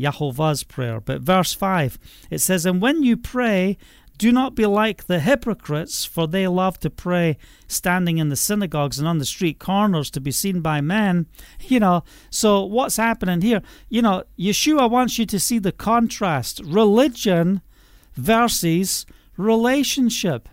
[0.68, 1.00] prayer.
[1.00, 1.98] But verse 5,
[2.30, 3.76] it says, And when you pray,
[4.16, 7.36] do not be like the hypocrites, for they love to pray
[7.66, 11.26] standing in the synagogues and on the street corners to be seen by men.
[11.66, 13.62] You know, so what's happening here?
[13.88, 17.62] You know, Yeshua wants you to see the contrast religion
[18.14, 20.48] versus relationship.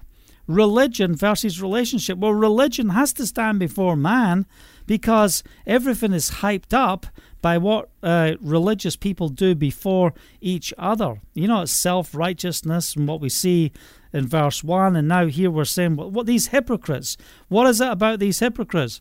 [0.48, 2.18] Religion versus relationship.
[2.18, 4.46] Well, religion has to stand before man
[4.86, 7.06] because everything is hyped up
[7.42, 11.22] by what uh, religious people do before each other.
[11.34, 13.72] You know, it's self righteousness and what we see
[14.14, 14.96] in verse 1.
[14.96, 19.00] And now here we're saying, what, what these hypocrites, what is it about these hypocrites?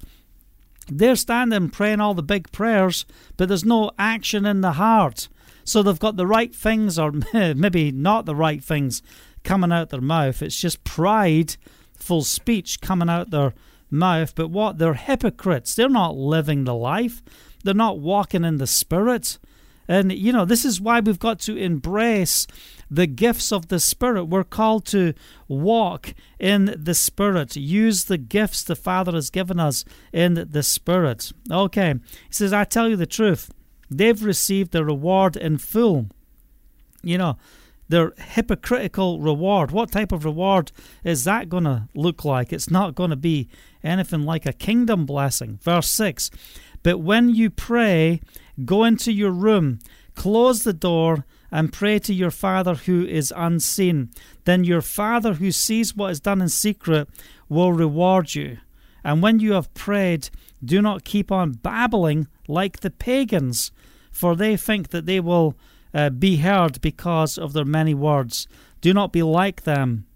[0.89, 3.05] They're standing praying all the big prayers,
[3.37, 5.29] but there's no action in the heart.
[5.65, 9.03] So they've got the right things, or maybe not the right things,
[9.45, 10.43] coming out their mouth.
[10.43, 11.57] It's just pride,
[11.95, 13.55] full speech coming out their
[13.91, 14.35] mouth.
[14.35, 14.79] But what?
[14.79, 15.75] They're hypocrites.
[15.75, 17.23] They're not living the life,
[17.65, 19.39] they're not walking in the Spirit.
[19.89, 22.47] And, you know, this is why we've got to embrace
[22.89, 24.27] the gifts of the Spirit.
[24.27, 25.15] We're called to
[25.49, 31.33] walk in the Spirit, use the gifts the Father has given us in the Spirit.
[31.51, 33.51] Okay, he says, I tell you the truth
[33.91, 36.07] they've received the reward in full.
[37.03, 37.37] You know,
[37.89, 39.73] their hypocritical reward.
[39.73, 40.71] What type of reward
[41.03, 42.53] is that going to look like?
[42.53, 43.49] It's not going to be
[43.83, 45.59] anything like a kingdom blessing.
[45.63, 46.31] Verse 6
[46.83, 48.21] But when you pray,
[48.65, 49.81] go into your room,
[50.15, 54.11] close the door, and pray to your Father who is unseen.
[54.45, 57.09] Then your Father who sees what is done in secret
[57.49, 58.59] will reward you.
[59.03, 60.31] And when you have prayed,
[60.65, 63.73] do not keep on babbling like the pagans,
[64.11, 65.57] for they think that they will
[65.95, 68.47] uh, be heard because of their many words.
[68.81, 70.07] Do not be like them,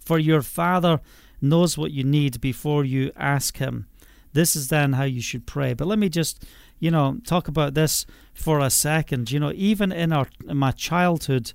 [0.00, 1.00] for your Father
[1.40, 3.86] knows what you need before you ask Him.
[4.32, 5.74] This is then how you should pray.
[5.74, 6.44] But let me just
[6.78, 9.30] you know, talk about this for a second.
[9.30, 11.52] You know, even in our in my childhood,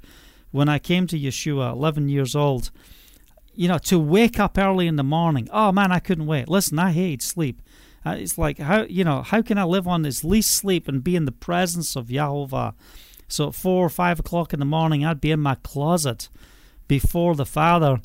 [0.51, 2.71] when I came to Yeshua, 11 years old,
[3.53, 5.47] you know, to wake up early in the morning.
[5.51, 6.49] Oh man, I couldn't wait.
[6.49, 7.61] Listen, I hate sleep.
[8.05, 11.03] Uh, it's like how you know how can I live on this least sleep and
[11.03, 12.73] be in the presence of Yahovah?
[13.27, 16.29] So at four or five o'clock in the morning, I'd be in my closet
[16.87, 18.01] before the Father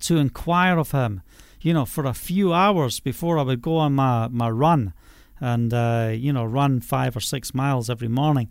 [0.00, 1.22] to inquire of Him.
[1.60, 4.92] You know, for a few hours before I would go on my my run,
[5.40, 8.48] and uh, you know, run five or six miles every morning.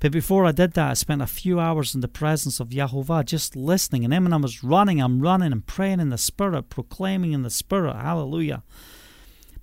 [0.00, 3.24] But before I did that, I spent a few hours in the presence of Yahovah,
[3.24, 4.04] just listening.
[4.04, 7.42] And then when I was running, I'm running and praying in the Spirit, proclaiming in
[7.42, 7.96] the Spirit.
[7.96, 8.62] Hallelujah.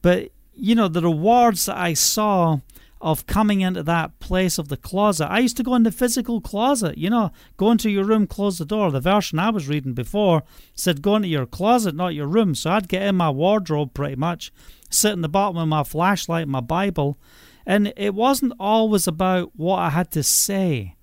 [0.02, 2.60] But, you know, the rewards that I saw
[3.02, 5.28] of coming into that place of the closet.
[5.28, 8.60] I used to go in the physical closet, you know, go into your room, close
[8.60, 8.92] the door.
[8.92, 10.44] The version I was reading before
[10.76, 12.54] said go into your closet, not your room.
[12.54, 14.54] So I'd get in my wardrobe pretty much,
[14.90, 17.18] sit in the bottom of my flashlight, my Bible,
[17.66, 20.96] and it wasn't always about what I had to say.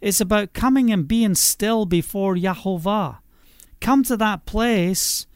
[0.00, 3.18] It's about coming and being still before Yahovah.
[3.80, 5.26] Come to that place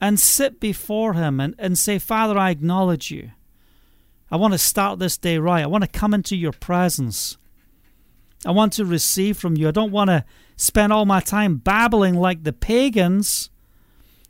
[0.00, 3.30] and sit before Him and, and say, Father, I acknowledge you.
[4.30, 5.64] I want to start this day right.
[5.64, 7.36] I want to come into your presence.
[8.46, 9.68] I want to receive from you.
[9.68, 10.24] I don't want to
[10.56, 13.50] spend all my time babbling like the pagans,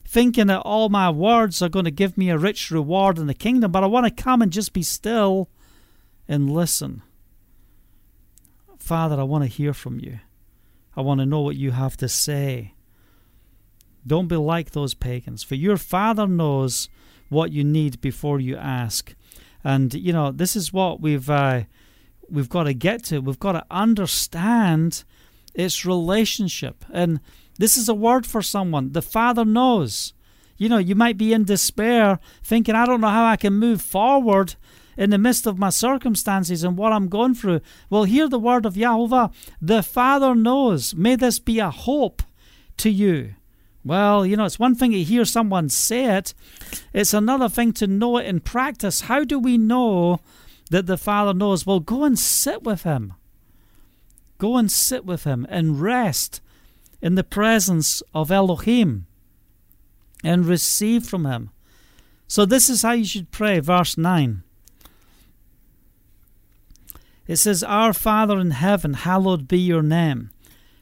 [0.04, 3.35] thinking that all my words are going to give me a rich reward in the
[3.35, 5.48] kingdom, but I want to come and just be still
[6.26, 7.02] and listen.
[8.78, 10.18] Father, I want to hear from you.
[10.96, 12.74] I want to know what you have to say.
[14.06, 16.88] Don't be like those pagans, for your Father knows
[17.28, 19.14] what you need before you ask.
[19.62, 21.62] And you know, this is what we've uh,
[22.28, 23.20] we've got to get to.
[23.20, 25.04] We've got to understand
[25.54, 26.84] its relationship.
[26.92, 27.20] And
[27.58, 28.92] this is a word for someone.
[28.92, 30.14] The Father knows.
[30.56, 33.80] You know, you might be in despair, thinking, I don't know how I can move
[33.80, 34.56] forward
[34.96, 37.60] in the midst of my circumstances and what I'm going through.
[37.88, 39.32] Well, hear the word of Yahovah.
[39.60, 40.94] The Father knows.
[40.94, 42.22] May this be a hope
[42.76, 43.34] to you.
[43.84, 46.34] Well, you know, it's one thing to hear someone say it,
[46.92, 49.02] it's another thing to know it in practice.
[49.02, 50.20] How do we know
[50.70, 51.64] that the Father knows?
[51.64, 53.14] Well, go and sit with Him.
[54.38, 56.40] Go and sit with Him and rest
[57.00, 59.06] in the presence of Elohim
[60.22, 61.50] and receive from Him.
[62.28, 63.60] So, this is how you should pray.
[63.60, 64.42] Verse 9.
[67.26, 70.30] It says, Our Father in heaven, hallowed be your name.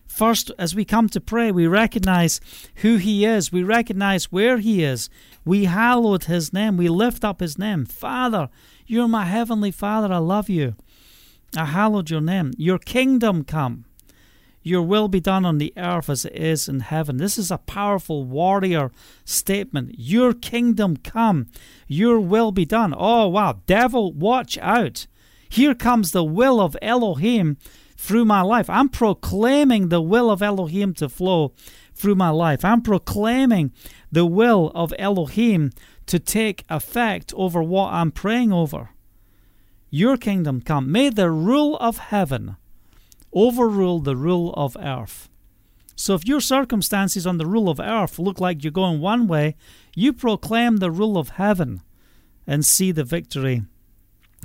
[0.09, 2.41] First, as we come to pray, we recognize
[2.77, 3.53] who He is.
[3.53, 5.09] We recognize where He is.
[5.45, 6.77] We hallowed His name.
[6.77, 7.85] We lift up His name.
[7.85, 8.49] Father,
[8.87, 10.13] you're my heavenly Father.
[10.13, 10.75] I love you.
[11.57, 12.53] I hallowed your name.
[12.57, 13.85] Your kingdom come.
[14.63, 17.17] Your will be done on the earth as it is in heaven.
[17.17, 18.91] This is a powerful warrior
[19.25, 19.95] statement.
[19.97, 21.47] Your kingdom come.
[21.87, 22.93] Your will be done.
[22.97, 23.61] Oh, wow.
[23.67, 25.07] Devil, watch out.
[25.49, 27.57] Here comes the will of Elohim
[27.99, 28.71] through my life.
[28.71, 31.53] I'm proclaiming the will of Elohim to flow
[31.95, 32.65] through my life.
[32.65, 33.73] I'm proclaiming
[34.11, 35.73] the will of Elohim
[36.07, 38.91] to take effect over what I'm praying over.
[39.91, 40.91] Your kingdom come.
[40.93, 42.57] May the rule of heaven
[43.33, 45.29] overrule the rule of earth.
[45.97, 49.57] So if your circumstances on the rule of earth look like you're going one way,
[49.97, 51.83] you proclaim the rule of heaven
[52.47, 53.63] and see the victory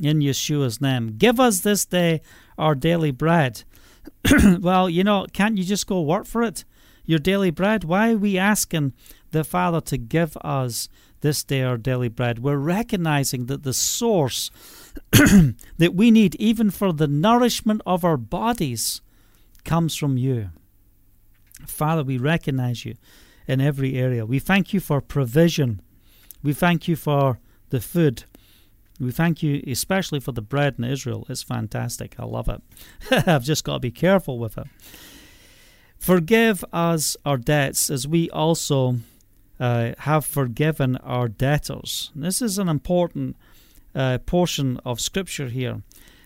[0.02, 1.16] in Yeshua's name.
[1.18, 2.22] Give us this day
[2.58, 3.64] our daily bread.
[4.60, 6.64] well, you know, can't you just go work for it?
[7.06, 7.84] Your daily bread?
[7.84, 8.94] Why are we asking
[9.32, 10.88] the Father to give us
[11.22, 12.40] this day our daily bread?
[12.40, 14.52] We're recognizing that the source
[15.12, 19.02] that we need, even for the nourishment of our bodies,
[19.66, 20.50] comes from you.
[21.66, 22.96] Father, we recognize you
[23.48, 24.26] in every area.
[24.26, 25.82] We thank you for provision.
[26.42, 27.40] We thank you for
[27.70, 28.26] the food
[29.00, 31.26] we thank you especially for the bread in Israel.
[31.30, 32.16] It's fantastic.
[32.20, 32.62] I love it.
[33.28, 34.68] I've just got to be careful with it.
[35.98, 38.98] Forgive us our debts as we also
[39.60, 42.12] uh, have forgiven our debtors.
[42.14, 43.38] This is an important
[43.96, 45.82] uh, portion of Scripture here.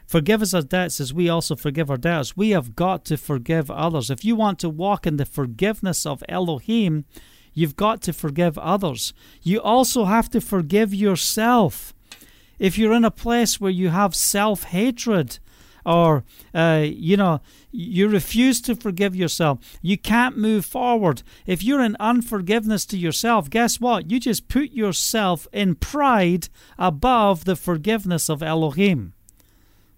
[0.07, 2.35] Forgive us our debts as we also forgive our debtors.
[2.35, 4.09] We have got to forgive others.
[4.09, 7.05] If you want to walk in the forgiveness of Elohim,
[7.53, 9.13] you've got to forgive others.
[9.43, 11.93] You also have to forgive yourself
[12.59, 15.39] if you're in a place where you have self hatred,
[15.87, 17.39] or uh, you know
[17.71, 21.23] you refuse to forgive yourself you can't move forward.
[21.45, 24.11] If you're in unforgiveness to yourself guess what?
[24.11, 29.13] You just put yourself in pride above the forgiveness of elohim.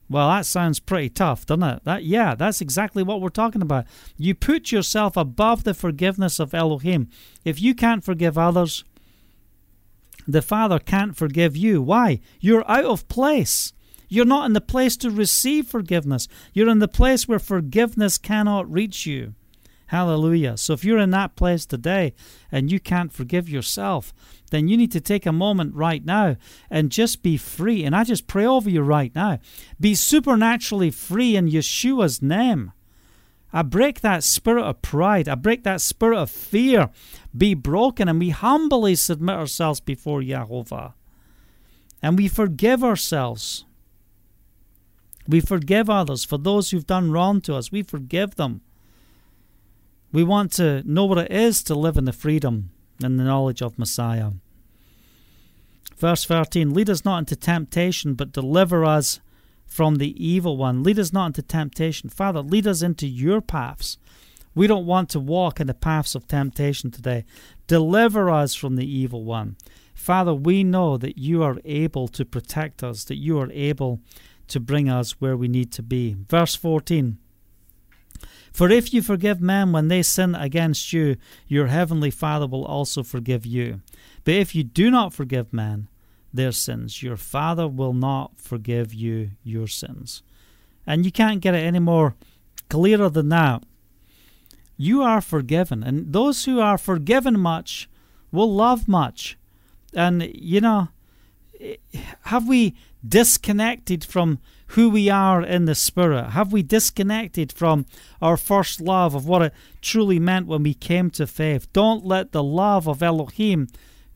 [0.07, 1.83] Well that sounds pretty tough doesn't it?
[1.85, 3.85] That yeah that's exactly what we're talking about.
[4.15, 7.09] You put yourself above the forgiveness of elohim.
[7.43, 8.83] If you can't forgive others
[10.31, 11.81] the Father can't forgive you.
[11.81, 12.19] Why?
[12.39, 13.73] You're out of place.
[14.07, 16.27] You're not in the place to receive forgiveness.
[16.53, 19.35] You're in the place where forgiveness cannot reach you.
[19.87, 20.55] Hallelujah.
[20.57, 22.13] So if you're in that place today
[22.51, 24.13] and you can't forgive yourself,
[24.51, 26.37] then you need to take a moment right now
[26.69, 27.83] and just be free.
[27.83, 29.39] And I just pray over you right now.
[29.79, 32.71] Be supernaturally free in Yeshua's name.
[33.51, 35.27] I break that spirit of pride.
[35.27, 36.89] I break that spirit of fear.
[37.35, 40.93] Be broken, and we humbly submit ourselves before Jehovah.
[42.01, 43.65] And we forgive ourselves.
[45.27, 47.71] We forgive others for those who've done wrong to us.
[47.71, 48.61] We forgive them.
[50.11, 52.71] We want to know what it is to live in the freedom
[53.03, 54.31] and the knowledge of Messiah.
[55.97, 59.19] Verse 13 Lead us not into temptation, but deliver us
[59.69, 60.83] from the evil one.
[60.83, 62.09] Lead us not into temptation.
[62.09, 63.97] Father, lead us into your paths.
[64.55, 67.23] We don't want to walk in the paths of temptation today.
[67.67, 69.55] Deliver us from the evil one.
[69.93, 74.01] Father, we know that you are able to protect us, that you are able
[74.47, 76.15] to bring us where we need to be.
[76.27, 77.19] Verse 14
[78.51, 81.17] For if you forgive men when they sin against you,
[81.47, 83.81] your heavenly Father will also forgive you.
[84.23, 85.89] But if you do not forgive men,
[86.33, 87.01] their sins.
[87.03, 90.23] Your Father will not forgive you your sins.
[90.85, 92.15] And you can't get it any more
[92.69, 93.63] clearer than that.
[94.77, 97.89] You are forgiven, and those who are forgiven much
[98.31, 99.37] will love much.
[99.93, 100.87] And, you know,
[102.21, 102.75] have we
[103.05, 106.29] disconnected from who we are in the Spirit?
[106.29, 107.85] Have we disconnected from
[108.21, 111.71] our first love of what it truly meant when we came to faith?
[111.73, 113.67] Don't let the love of Elohim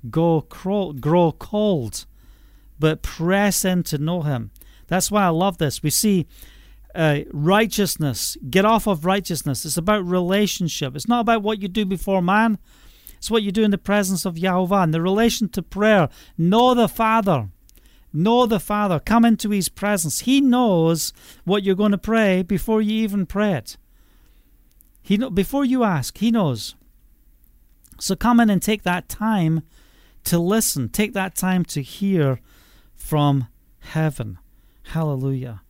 [0.10, 2.06] go grow cold,
[2.80, 4.52] but press in to know Him.
[4.88, 5.82] That's why I love this.
[5.82, 6.28] We see
[6.94, 8.38] uh, righteousness.
[8.50, 9.66] Get off of righteousness.
[9.66, 10.96] It's about relationship.
[10.96, 12.58] It's not about what you do before man.
[13.18, 14.84] It's what you do in the presence of Yahovah.
[14.84, 16.10] And the relation to prayer.
[16.38, 17.50] Know the Father.
[18.12, 19.00] Know the Father.
[19.00, 20.22] Come into His presence.
[20.22, 21.14] He knows
[21.46, 23.78] what you're going to pray before you even pray it.
[25.02, 26.76] He know, before you ask, He knows.
[28.00, 29.64] So come in and take that time
[30.26, 30.90] to listen.
[30.90, 32.40] Take that time to hear
[32.96, 33.48] from
[33.80, 34.40] heaven.
[34.88, 35.62] Hallelujah.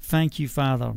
[0.00, 0.94] Thank you, Father.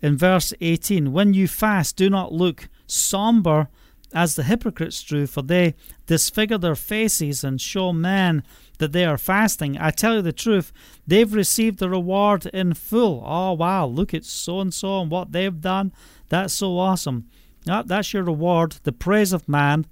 [0.00, 3.68] In verse 18, when you fast, do not look somber
[4.14, 5.74] as the hypocrites do, for they
[6.06, 8.42] disfigure their faces and show men
[8.78, 9.76] that they are fasting.
[9.78, 10.72] I tell you the truth,
[11.06, 13.22] they've received the reward in full.
[13.26, 15.92] Oh, wow, look at so and so and what they've done.
[16.28, 17.28] That's so awesome.
[17.64, 19.86] that's your reward, the praise of man.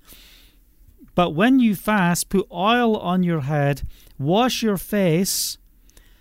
[1.16, 3.82] But when you fast, put oil on your head,
[4.18, 5.56] wash your face,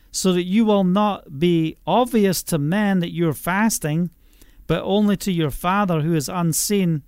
[0.09, 4.09] so that you will not be obvious to men that you're fasting,
[4.67, 7.03] but only to your Father who is unseen.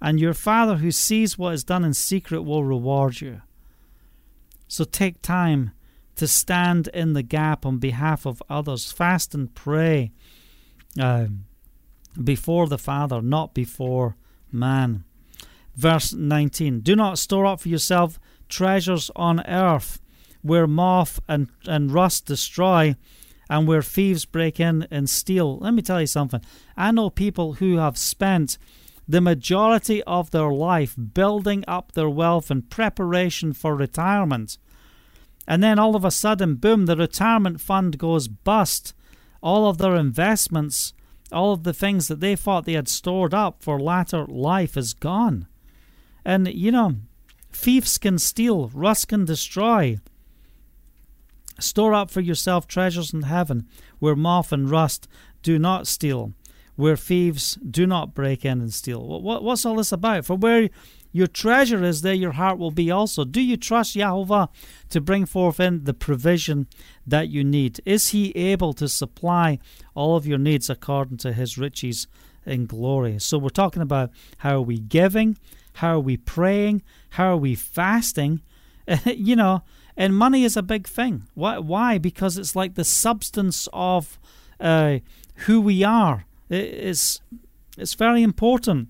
[0.00, 3.42] And your Father who sees what is done in secret will reward you.
[4.68, 5.72] So take time
[6.14, 8.92] to stand in the gap on behalf of others.
[8.92, 10.12] Fast and pray
[11.00, 11.26] uh,
[12.22, 14.16] before the Father, not before
[14.52, 15.02] man.
[15.76, 18.18] Verse 19 Do not store up for yourself
[18.48, 20.00] treasures on earth,
[20.42, 22.96] where moth and, and rust destroy,
[23.50, 25.58] and where thieves break in and steal.
[25.58, 26.40] Let me tell you something.
[26.76, 28.58] I know people who have spent
[29.08, 34.58] the majority of their life building up their wealth in preparation for retirement.
[35.46, 38.94] And then all of a sudden, boom, the retirement fund goes bust.
[39.42, 40.92] All of their investments,
[41.30, 44.92] all of the things that they thought they had stored up for latter life is
[44.92, 45.46] gone.
[46.26, 46.96] And, you know,
[47.52, 49.98] thieves can steal, rust can destroy.
[51.60, 53.68] Store up for yourself treasures in heaven,
[54.00, 55.06] where moth and rust
[55.44, 56.32] do not steal,
[56.74, 59.20] where thieves do not break in and steal.
[59.20, 60.24] What, what's all this about?
[60.24, 60.68] For where
[61.12, 63.24] your treasure is, there your heart will be also.
[63.24, 64.48] Do you trust Jehovah
[64.90, 66.66] to bring forth in the provision
[67.06, 67.80] that you need?
[67.86, 69.60] Is He able to supply
[69.94, 72.08] all of your needs according to His riches
[72.44, 73.20] in glory?
[73.20, 75.38] So we're talking about how are we giving?
[75.76, 76.82] How are we praying?
[77.10, 78.40] How are we fasting?
[79.04, 79.62] you know,
[79.96, 81.24] and money is a big thing.
[81.34, 81.58] Why?
[81.58, 81.98] Why?
[81.98, 84.18] Because it's like the substance of
[84.60, 84.98] uh,
[85.46, 86.24] who we are.
[86.48, 87.20] It's
[87.76, 88.88] it's very important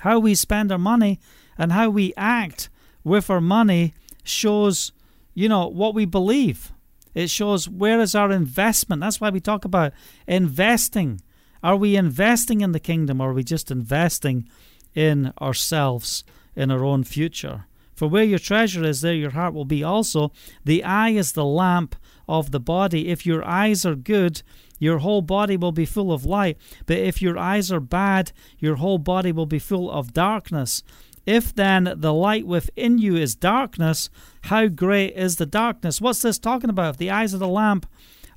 [0.00, 1.18] how we spend our money
[1.56, 2.68] and how we act
[3.04, 4.92] with our money shows,
[5.34, 6.72] you know, what we believe.
[7.14, 9.00] It shows where is our investment.
[9.00, 9.92] That's why we talk about
[10.26, 11.20] investing.
[11.62, 14.48] Are we investing in the kingdom or are we just investing
[14.94, 16.24] in ourselves,
[16.56, 17.66] in our own future.
[17.94, 20.32] For where your treasure is, there your heart will be also.
[20.64, 23.08] The eye is the lamp of the body.
[23.08, 24.42] If your eyes are good,
[24.78, 26.56] your whole body will be full of light.
[26.86, 30.82] But if your eyes are bad, your whole body will be full of darkness.
[31.26, 34.08] If then the light within you is darkness,
[34.44, 36.00] how great is the darkness?
[36.00, 36.94] What's this talking about?
[36.94, 37.86] If the eyes of the lamp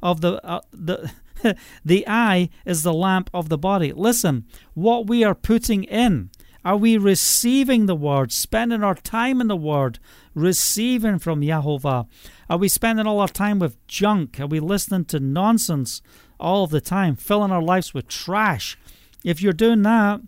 [0.01, 1.09] of the uh, the
[1.85, 3.93] the eye is the lamp of the body.
[3.93, 6.29] Listen, what we are putting in.
[6.65, 9.99] Are we receiving the word, spending our time in the word,
[10.33, 12.07] receiving from Yahovah?
[12.49, 14.39] Are we spending all our time with junk?
[14.39, 16.01] Are we listening to nonsense
[16.39, 18.77] all the time, filling our lives with trash?
[19.25, 20.21] If you're doing that,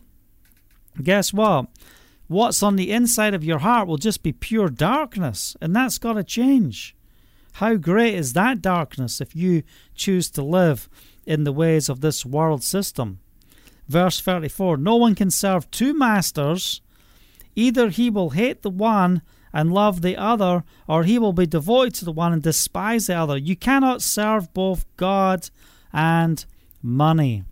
[1.01, 1.67] guess what?
[2.27, 6.13] What's on the inside of your heart will just be pure darkness, and that's got
[6.13, 6.95] to change.
[7.53, 9.63] How great is that darkness if you
[9.93, 10.89] choose to live
[11.25, 13.19] in the ways of this world system?
[13.87, 16.81] Verse 34 No one can serve two masters.
[17.55, 19.21] Either he will hate the one
[19.53, 23.15] and love the other, or he will be devoted to the one and despise the
[23.15, 23.37] other.
[23.37, 25.49] You cannot serve both God
[25.93, 26.45] and
[26.81, 27.45] money.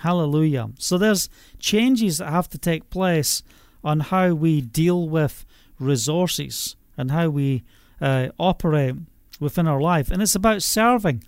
[0.00, 0.70] Hallelujah.
[0.78, 1.28] So there's
[1.58, 3.42] changes that have to take place
[3.82, 5.44] on how we deal with
[5.80, 7.64] resources and how we
[8.00, 8.94] uh, operate
[9.40, 10.10] within our life.
[10.10, 11.24] And it's about serving.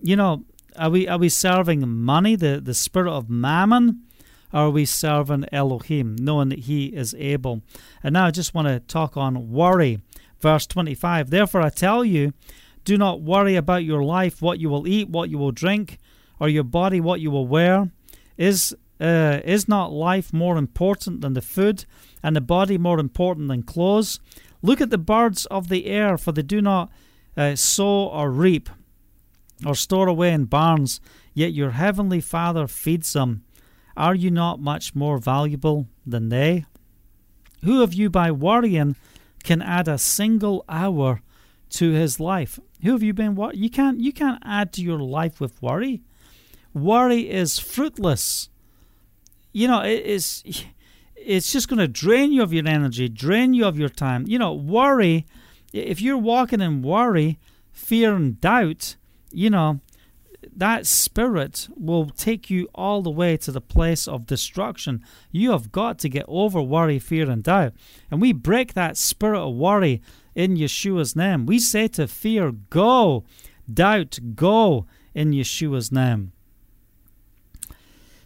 [0.00, 0.44] You know,
[0.80, 4.02] are we are we serving money, the, the spirit of mammon?
[4.52, 7.62] Or are we serving Elohim, knowing that He is able?
[8.02, 10.00] And now I just want to talk on worry.
[10.40, 12.32] Verse 25 Therefore I tell you,
[12.84, 15.98] do not worry about your life, what you will eat, what you will drink,
[16.40, 17.90] or your body, what you will wear.
[18.38, 21.84] Is uh, is not life more important than the food,
[22.22, 24.18] and the body more important than clothes?
[24.62, 26.90] Look at the birds of the air, for they do not
[27.36, 28.70] uh, sow or reap
[29.64, 31.00] or store away in barns,
[31.34, 33.42] yet your heavenly Father feeds them.
[33.96, 36.64] Are you not much more valuable than they?
[37.64, 38.96] Who of you by worrying
[39.44, 41.20] can add a single hour
[41.70, 42.58] to his life?
[42.82, 46.02] Who have you been what you can't you can't add to your life with worry.
[46.72, 48.48] Worry is fruitless
[49.52, 50.42] you know, it is
[51.16, 54.24] it's just going to drain you of your energy, drain you of your time.
[54.26, 55.26] You know, worry,
[55.72, 57.38] if you're walking in worry,
[57.72, 58.96] fear, and doubt,
[59.32, 59.80] you know,
[60.56, 65.04] that spirit will take you all the way to the place of destruction.
[65.30, 67.74] You have got to get over worry, fear, and doubt.
[68.10, 70.00] And we break that spirit of worry
[70.34, 71.44] in Yeshua's name.
[71.44, 73.24] We say to fear, go,
[73.72, 76.32] doubt, go in Yeshua's name.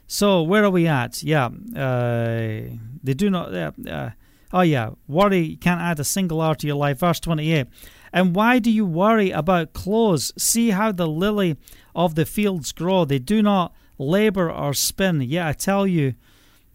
[0.07, 1.23] So where are we at?
[1.23, 3.53] Yeah, uh, they do not.
[3.55, 4.11] Uh, uh,
[4.53, 7.01] oh yeah, worry you can't add a single hour to your life.
[7.01, 7.67] Verse twenty-eight.
[8.15, 10.33] And why do you worry about clothes?
[10.39, 11.57] See how the lily
[11.97, 13.05] of the fields grow.
[13.05, 15.21] They do not labor or spin.
[15.21, 16.15] Yet I tell you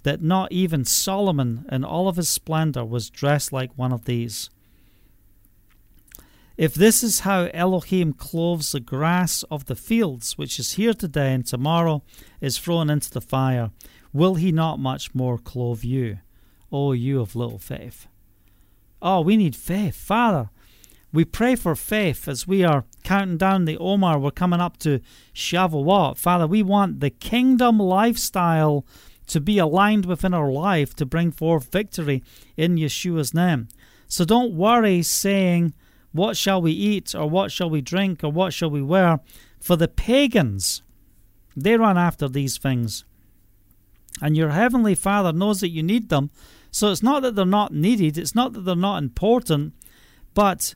[0.03, 4.49] that not even Solomon in all of his splendor was dressed like one of these.
[6.57, 11.33] If this is how Elohim clothes the grass of the fields, which is here today
[11.33, 12.03] and tomorrow
[12.41, 13.71] is thrown into the fire,
[14.11, 16.19] will he not much more clothe you,
[16.69, 18.07] O you of little faith?
[19.01, 19.95] Oh, we need faith.
[19.95, 20.49] Father,
[21.11, 24.19] we pray for faith as we are counting down the Omer.
[24.19, 24.99] We're coming up to
[25.33, 26.17] Shavuot.
[26.17, 28.85] Father, we want the kingdom lifestyle
[29.27, 32.23] to be aligned within our life to bring forth victory
[32.57, 33.67] in Yeshua's name.
[34.07, 35.73] So don't worry saying,
[36.11, 39.19] what shall we eat, or what shall we drink, or what shall we wear?
[39.59, 40.81] For the pagans,
[41.55, 43.05] they run after these things.
[44.21, 46.31] And your heavenly Father knows that you need them.
[46.71, 49.73] So it's not that they're not needed, it's not that they're not important,
[50.33, 50.73] but,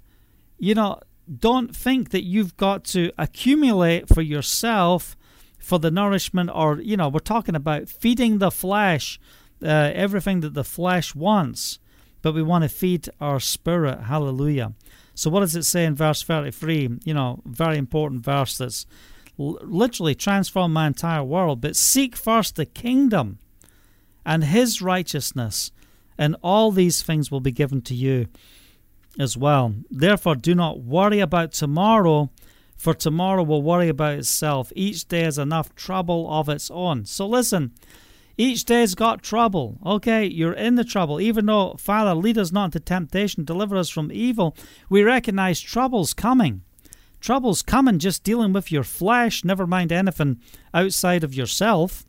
[0.64, 0.97] you know,
[1.39, 5.18] don't think that you've got to accumulate for yourself
[5.59, 9.20] for the nourishment, or, you know, we're talking about feeding the flesh,
[9.61, 11.80] uh, everything that the flesh wants,
[12.22, 14.03] but we want to feed our spirit.
[14.03, 14.72] Hallelujah.
[15.16, 16.99] So, what does it say in verse 33?
[17.03, 18.86] You know, very important verse that's
[19.38, 21.59] literally transformed my entire world.
[21.59, 23.39] But seek first the kingdom
[24.26, 25.72] and his righteousness,
[26.18, 28.28] and all these things will be given to you
[29.20, 29.76] as well.
[29.89, 32.32] Therefore, do not worry about tomorrow,
[32.76, 34.72] for tomorrow will worry about itself.
[34.76, 37.05] Each day has enough trouble of its own.
[37.05, 37.74] So, listen
[38.38, 39.78] each day's got trouble.
[39.86, 41.22] Okay, you're in the trouble.
[41.22, 44.55] Even though, Father, lead us not into temptation, deliver us from evil,
[44.89, 46.61] we recognize trouble's coming.
[47.22, 50.39] Trouble's coming just dealing with your flesh, never mind anything
[50.74, 52.05] outside of yourself.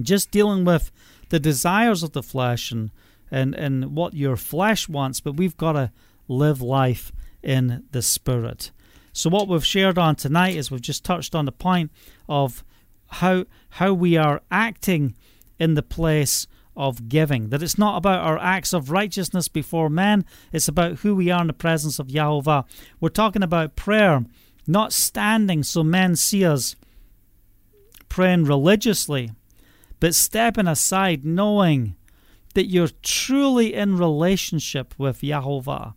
[0.00, 0.90] Just dealing with
[1.28, 2.90] the desires of the flesh and,
[3.30, 5.92] and, and what your flesh wants, but we've got to
[6.28, 7.12] live life
[7.42, 8.70] in the Spirit.
[9.12, 11.90] So, what we've shared on tonight is we've just touched on the point
[12.28, 12.62] of
[13.08, 15.14] how how we are acting
[15.58, 17.48] in the place of giving.
[17.48, 21.40] That it's not about our acts of righteousness before men, it's about who we are
[21.40, 22.64] in the presence of Yahovah.
[23.00, 24.24] We're talking about prayer,
[24.66, 26.76] not standing so men see us
[28.08, 29.32] praying religiously,
[29.98, 31.96] but stepping aside, knowing
[32.54, 35.94] that you're truly in relationship with Yahovah,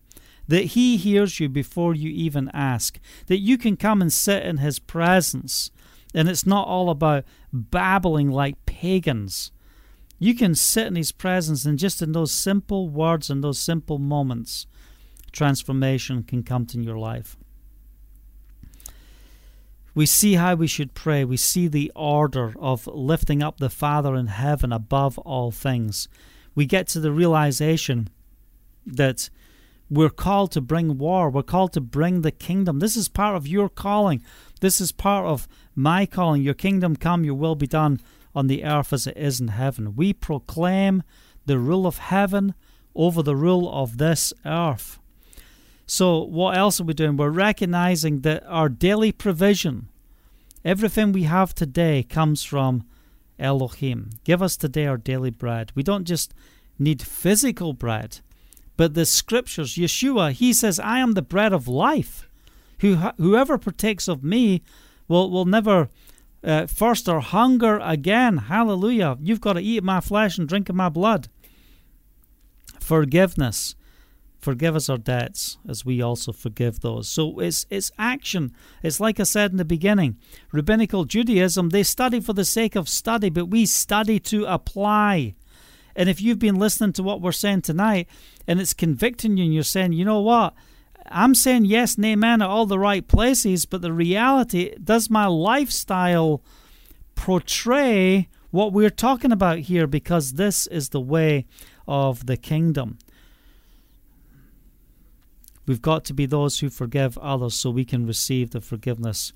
[0.47, 4.57] that He hears you before you even ask, that you can come and sit in
[4.57, 5.71] His presence,
[6.13, 7.23] and it's not all about
[7.53, 9.51] babbling like pagans.
[10.19, 13.97] You can sit in His presence, and just in those simple words and those simple
[13.97, 14.67] moments,
[15.31, 17.37] transformation can come to your life.
[19.93, 21.25] We see how we should pray.
[21.25, 26.07] We see the order of lifting up the Father in heaven above all things.
[26.55, 28.09] We get to the realization
[28.85, 29.29] that
[29.89, 31.29] we're called to bring war.
[31.29, 32.79] We're called to bring the kingdom.
[32.79, 34.23] This is part of your calling.
[34.61, 36.41] This is part of my calling.
[36.41, 37.99] Your kingdom come, your will be done
[38.33, 39.95] on the earth as it is in heaven.
[39.95, 41.03] We proclaim
[41.45, 42.53] the rule of heaven
[42.95, 44.99] over the rule of this earth.
[45.85, 47.17] So, what else are we doing?
[47.17, 49.89] We're recognizing that our daily provision,
[50.63, 52.85] everything we have today, comes from
[53.41, 54.11] Elohim.
[54.23, 55.71] Give us today our daily bread.
[55.75, 56.33] We don't just
[56.79, 58.19] need physical bread,
[58.77, 62.29] but the scriptures, Yeshua, he says, I am the bread of life.
[62.79, 64.61] Who, whoever partakes of me
[65.07, 65.89] will, will never
[66.43, 68.37] uh, thirst or hunger again.
[68.37, 69.17] Hallelujah.
[69.21, 71.27] You've got to eat my flesh and drink of my blood.
[72.79, 73.75] Forgiveness.
[74.41, 77.07] Forgive us our debts as we also forgive those.
[77.07, 78.53] So it's it's action.
[78.81, 80.17] It's like I said in the beginning.
[80.51, 85.35] Rabbinical Judaism, they study for the sake of study, but we study to apply.
[85.95, 88.07] And if you've been listening to what we're saying tonight
[88.47, 90.55] and it's convicting you and you're saying, you know what?
[91.05, 95.27] I'm saying yes and amen at all the right places, but the reality, does my
[95.27, 96.41] lifestyle
[97.13, 99.85] portray what we're talking about here?
[99.85, 101.45] Because this is the way
[101.87, 102.97] of the kingdom.
[105.65, 109.33] We've got to be those who forgive others so we can receive the forgiveness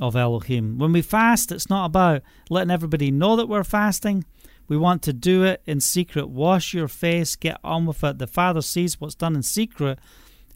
[0.00, 0.78] of Elohim.
[0.78, 4.24] When we fast, it's not about letting everybody know that we're fasting.
[4.68, 6.28] We want to do it in secret.
[6.28, 8.18] Wash your face, get on with it.
[8.18, 9.98] The Father sees what's done in secret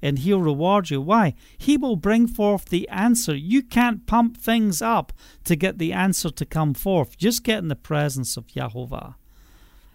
[0.02, 1.00] and He'll reward you.
[1.00, 1.34] Why?
[1.56, 3.34] He will bring forth the answer.
[3.34, 5.12] You can't pump things up
[5.44, 7.16] to get the answer to come forth.
[7.16, 9.14] Just get in the presence of Yahovah.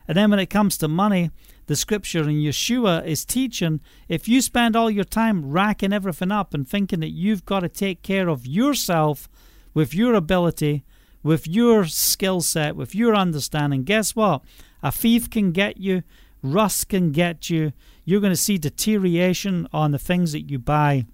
[0.07, 1.32] And then when it comes to money,
[1.68, 6.53] the scripture in Yeshua is teaching if you spend all your time racking everything up
[6.53, 9.28] and thinking that you've got to take care of yourself
[9.74, 10.84] with your ability,
[11.24, 14.43] with your skill set, with your understanding, guess what?
[14.84, 16.03] A thief can get you,
[16.43, 17.74] rust can get you.
[18.03, 21.05] You're going to see deterioration on the things that you buy.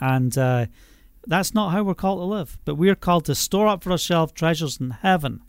[0.00, 0.66] And uh,
[1.26, 2.58] that's not how we're called to live.
[2.64, 5.42] But we're called to store up for ourselves treasures in heaven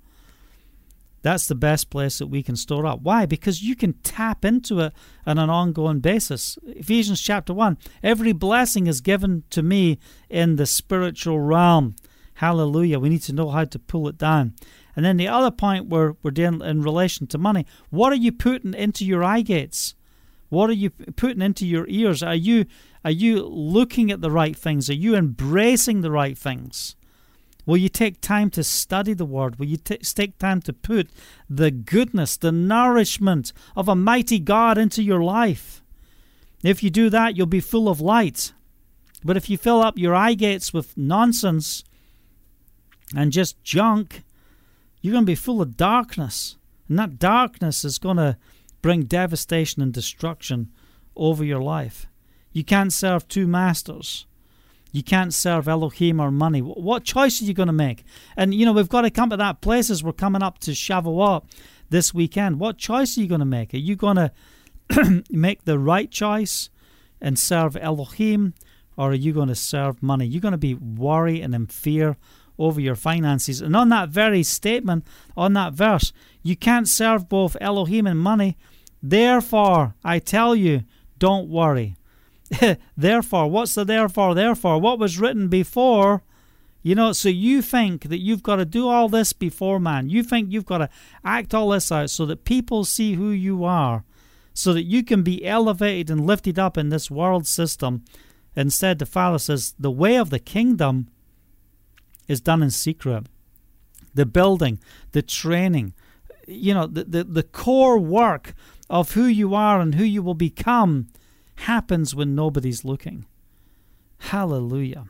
[1.26, 3.02] that's the best place that we can store up.
[3.02, 3.26] Why?
[3.26, 4.94] Because you can tap into it
[5.26, 6.56] on an ongoing basis.
[6.68, 9.98] Ephesians chapter 1 every blessing is given to me
[10.30, 11.96] in the spiritual realm.
[12.36, 13.00] Hallelujah.
[13.00, 14.54] We need to know how to pull it down.
[14.96, 18.32] And then the other point we're, we're dealing in relation to money what are you
[18.32, 19.96] putting into your eye gates?
[20.50, 22.22] What are you putting into your ears?
[22.22, 22.66] Are you
[23.04, 24.92] are you looking at the right things?
[24.92, 26.96] Are you embracing the right things?
[27.66, 29.58] Will you take time to study the Word?
[29.58, 31.10] Will you t- take time to put
[31.50, 35.82] the goodness, the nourishment of a mighty God into your life?
[36.64, 38.54] If you do that, you'll be full of light.
[39.24, 41.84] But if you fill up your eye gates with nonsense
[43.16, 44.24] and just junk,
[45.02, 46.58] you're going to be full of darkness.
[46.88, 48.38] And that darkness is going to
[48.82, 50.72] bring devastation and destruction
[51.16, 52.06] over your life.
[52.52, 54.28] You can't serve two masters.
[54.96, 56.62] You can't serve Elohim or money.
[56.62, 58.06] What choice are you going to make?
[58.38, 60.72] And, you know, we've got to come to that place as we're coming up to
[60.72, 61.44] Shavuot
[61.90, 62.62] this weekend.
[62.62, 63.74] What choice are you going to make?
[63.74, 64.32] Are you going to
[65.30, 66.70] make the right choice
[67.20, 68.54] and serve Elohim,
[68.96, 70.28] or are you going to serve money?
[70.28, 72.16] You're going to be worried and in fear
[72.58, 73.60] over your finances.
[73.60, 78.56] And on that very statement, on that verse, you can't serve both Elohim and money.
[79.04, 80.84] Therefore, I tell you,
[81.20, 81.98] don't worry.
[82.98, 84.80] therefore, what's the therefore, therefore?
[84.80, 86.24] What was written before?
[86.84, 90.10] You know, so you think that you've got to do all this before man.
[90.10, 90.90] You think you've got to
[91.24, 94.04] act all this out so that people see who you are,
[94.54, 98.04] so that you can be elevated and lifted up in this world system.
[98.56, 101.10] Instead, the Father says, the way of the kingdom
[102.28, 103.26] is done in secret.
[104.14, 104.80] The building,
[105.12, 105.94] the training,
[106.48, 108.54] you know, the, the, the core work
[108.90, 111.08] of who you are and who you will become
[111.56, 113.26] happens when nobody's looking.
[114.20, 115.06] Hallelujah.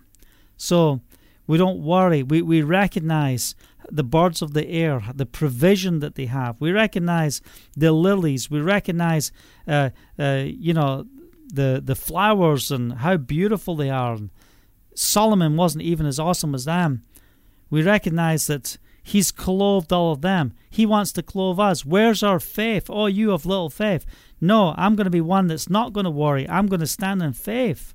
[0.57, 1.01] So
[1.47, 2.23] we don't worry.
[2.23, 3.55] We, we recognize
[3.89, 6.59] the birds of the air, the provision that they have.
[6.59, 7.41] We recognize
[7.75, 8.49] the lilies.
[8.49, 9.31] We recognize,
[9.67, 11.05] uh, uh, you know,
[11.47, 14.17] the the flowers and how beautiful they are.
[14.95, 17.03] Solomon wasn't even as awesome as them.
[17.69, 18.77] We recognize that
[19.07, 20.53] He's clothed all of them.
[20.67, 21.85] He wants to clothe us.
[21.85, 22.89] Where's our faith?
[22.89, 24.03] Oh, you of little faith.
[24.45, 26.47] No, I'm going to be one that's not going to worry.
[26.47, 27.93] I'm going to stand in faith.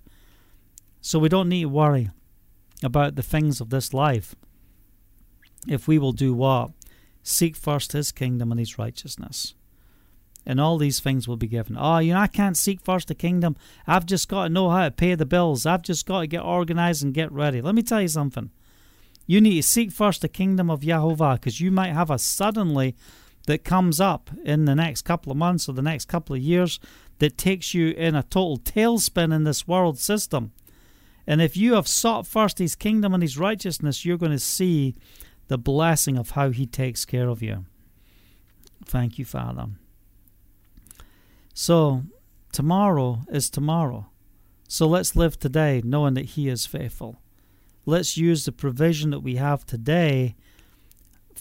[1.00, 2.10] So we don't need to worry
[2.82, 4.34] about the things of this life.
[5.68, 6.70] If we will do what?
[7.22, 9.54] Seek first his kingdom and his righteousness.
[10.46, 11.76] And all these things will be given.
[11.78, 13.56] Oh, you know, I can't seek first the kingdom.
[13.86, 15.66] I've just got to know how to pay the bills.
[15.66, 17.60] I've just got to get organized and get ready.
[17.60, 18.50] Let me tell you something.
[19.26, 22.96] You need to seek first the kingdom of Yahovah because you might have a suddenly
[23.50, 26.78] that comes up in the next couple of months or the next couple of years
[27.18, 30.52] that takes you in a total tailspin in this world system.
[31.26, 34.94] And if you have sought first his kingdom and his righteousness, you're going to see
[35.48, 37.64] the blessing of how he takes care of you.
[38.84, 39.66] Thank you, Father.
[41.52, 42.04] So,
[42.52, 44.06] tomorrow is tomorrow.
[44.68, 47.20] So let's live today knowing that he is faithful.
[47.84, 50.36] Let's use the provision that we have today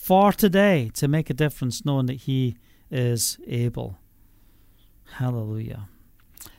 [0.10, 2.58] for today to make a difference, knowing that He
[2.90, 4.00] is able.
[5.18, 5.88] Hallelujah.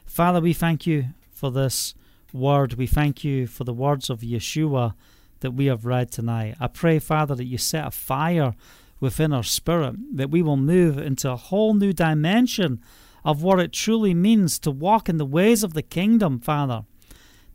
[0.06, 1.92] Father, we thank you for this
[2.32, 2.74] word.
[2.74, 4.94] We thank you for the words of Yeshua
[5.40, 6.58] that we have read tonight.
[6.60, 8.54] I pray, Father, that you set a fire
[9.00, 12.80] within our spirit, that we will move into a whole new dimension
[13.24, 16.84] of what it truly means to walk in the ways of the kingdom, Father.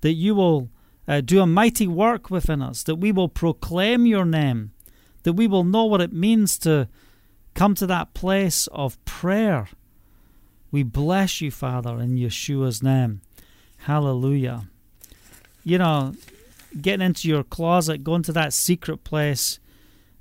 [0.02, 0.68] That you will
[1.08, 4.72] uh, do a mighty work within us, that we will proclaim your name,
[5.26, 6.88] that we will know what it means to
[7.56, 9.68] come to that place of prayer.
[10.72, 13.22] We bless you, Father, in Yeshua's name.
[13.80, 14.68] Hallelujah.
[15.64, 16.14] You know,
[16.80, 19.60] getting into your closet, going to that secret place,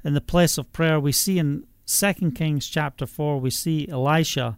[0.03, 4.57] in the place of prayer, we see in Second Kings chapter 4, we see Elisha.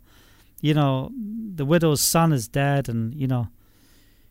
[0.60, 3.48] You know, the widow's son is dead, and, you know,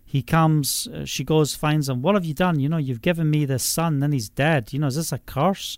[0.05, 2.01] he comes, uh, she goes, finds him.
[2.01, 2.59] What have you done?
[2.59, 4.71] You know, you've given me this son, then he's dead.
[4.71, 5.77] You know, is this a curse?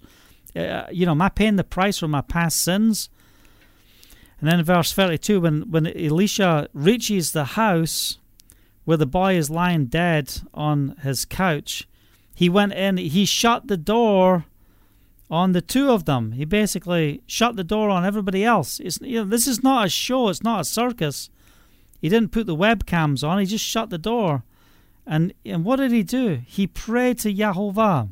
[0.56, 3.10] Uh, you know, am I paying the price for my past sins?
[4.40, 8.20] And then in verse 32, when, when Elisha reaches the house
[8.86, 11.88] where the boy is lying dead on his couch,
[12.36, 14.46] he went in, he shut the door
[15.30, 16.34] on the two of them.
[16.34, 18.80] He basically shut the door on everybody else.
[18.80, 21.30] It's, you know, this is not a show, it's not a circus.
[22.00, 24.44] He didn't put the webcams on, he just shut the door.
[25.06, 26.42] And, and what did he do?
[26.46, 28.10] He prayed to Yahovah.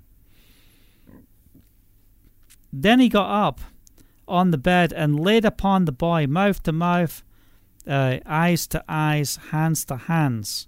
[2.77, 3.61] Then he got up
[4.27, 7.23] on the bed and laid upon the boy, mouth to mouth,
[7.87, 10.67] uh, eyes to eyes, hands to hands.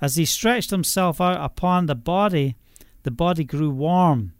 [0.00, 2.56] As he stretched himself out upon the body,
[3.04, 4.32] the body grew warm.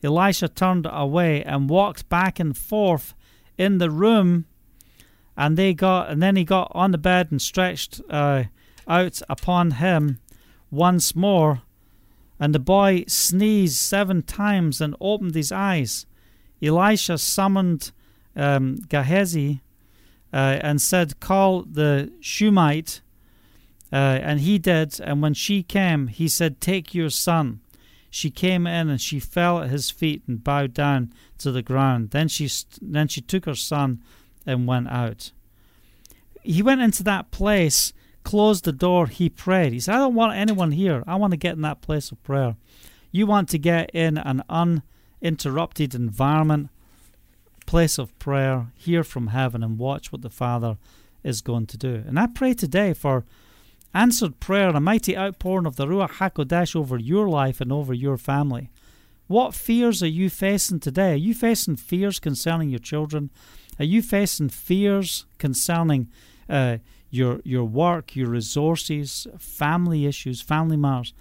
[0.00, 3.14] Elisha turned away and walked back and forth
[3.56, 4.44] in the room
[5.36, 8.44] and they got and then he got on the bed and stretched uh,
[8.86, 10.20] out upon him
[10.70, 11.62] once more
[12.38, 16.06] and the boy sneezed seven times and opened his eyes
[16.62, 17.92] elisha summoned
[18.36, 19.60] um, gehazi
[20.32, 23.00] uh, and said call the Shumite.
[23.92, 27.60] uh, and he did and when she came he said take your son
[28.10, 32.10] she came in and she fell at his feet and bowed down to the ground
[32.10, 34.00] then she st- then she took her son
[34.48, 35.30] and went out.
[36.42, 37.92] He went into that place,
[38.24, 39.72] closed the door, he prayed.
[39.74, 41.04] He said, I don't want anyone here.
[41.06, 42.56] I want to get in that place of prayer.
[43.12, 44.42] You want to get in an
[45.22, 46.70] uninterrupted environment,
[47.66, 50.78] place of prayer, hear from heaven, and watch what the Father
[51.22, 52.02] is going to do.
[52.06, 53.24] And I pray today for
[53.94, 58.16] answered prayer, a mighty outpouring of the Ruach HaKodesh over your life and over your
[58.16, 58.70] family.
[59.26, 61.12] What fears are you facing today?
[61.12, 63.30] Are you facing fears concerning your children?
[63.78, 66.08] Are you facing fears concerning
[66.48, 66.78] uh,
[67.10, 71.12] your your work, your resources, family issues, family matters?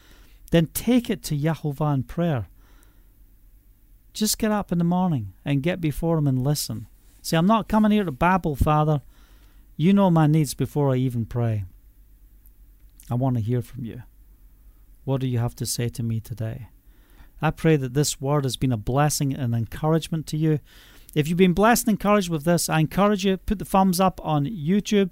[0.52, 2.48] Then take it to Yahovah in prayer.
[4.18, 6.88] Just get up in the morning and get before Him and listen.
[7.22, 9.04] Say, I'm not coming here to babble, Father.
[9.76, 11.66] You know my needs before I even pray.
[13.12, 14.02] I want to hear from you.
[15.04, 16.70] What do you have to say to me today?
[17.44, 20.62] I pray that this word has been a blessing and encouragement to you.
[21.14, 24.20] If you've been blessed and encouraged with this, I encourage you put the thumbs up
[24.24, 25.12] on YouTube.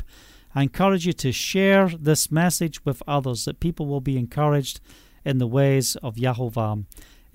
[0.56, 4.80] I encourage you to share this message with others that people will be encouraged
[5.24, 6.86] in the ways of Yahovah.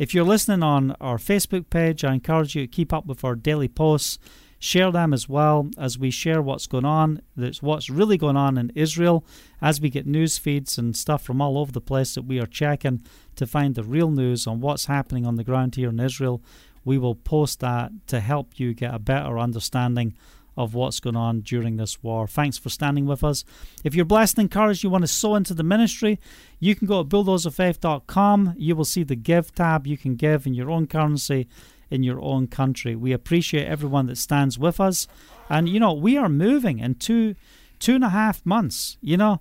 [0.00, 3.34] If you're listening on our Facebook page, I encourage you to keep up with our
[3.34, 4.18] daily posts.
[4.58, 7.20] Share them as well as we share what's going on.
[7.36, 9.26] That's what's really going on in Israel
[9.60, 12.46] as we get news feeds and stuff from all over the place that we are
[12.46, 13.02] checking
[13.36, 16.40] to find the real news on what's happening on the ground here in Israel
[16.84, 20.14] we will post that to help you get a better understanding
[20.56, 22.26] of what's going on during this war.
[22.26, 23.44] Thanks for standing with us.
[23.84, 26.20] If you're blessed and encouraged, you want to sow into the ministry,
[26.58, 28.54] you can go to bulldozerfaith.com.
[28.56, 29.86] You will see the give tab.
[29.86, 31.48] You can give in your own currency
[31.90, 32.94] in your own country.
[32.94, 35.08] We appreciate everyone that stands with us.
[35.48, 37.34] And, you know, we are moving in two,
[37.78, 39.40] two and a half months, you know.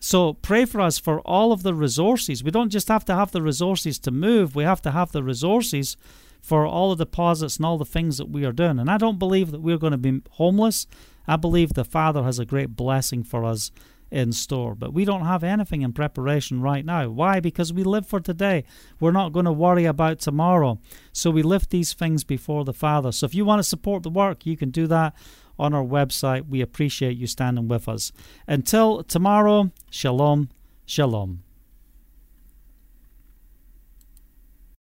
[0.00, 2.44] So pray for us for all of the resources.
[2.44, 5.22] We don't just have to have the resources to move, we have to have the
[5.22, 5.96] resources
[6.40, 8.78] for all the deposits and all the things that we are doing.
[8.78, 10.86] And I don't believe that we're going to be homeless.
[11.26, 13.70] I believe the Father has a great blessing for us
[14.10, 14.74] in store.
[14.74, 17.08] But we don't have anything in preparation right now.
[17.10, 17.40] Why?
[17.40, 18.64] Because we live for today.
[19.00, 20.78] We're not going to worry about tomorrow.
[21.12, 23.12] So we lift these things before the Father.
[23.12, 25.14] So if you want to support the work, you can do that
[25.58, 26.48] on our website.
[26.48, 28.12] We appreciate you standing with us.
[28.46, 30.50] Until tomorrow, shalom,
[30.86, 31.42] shalom.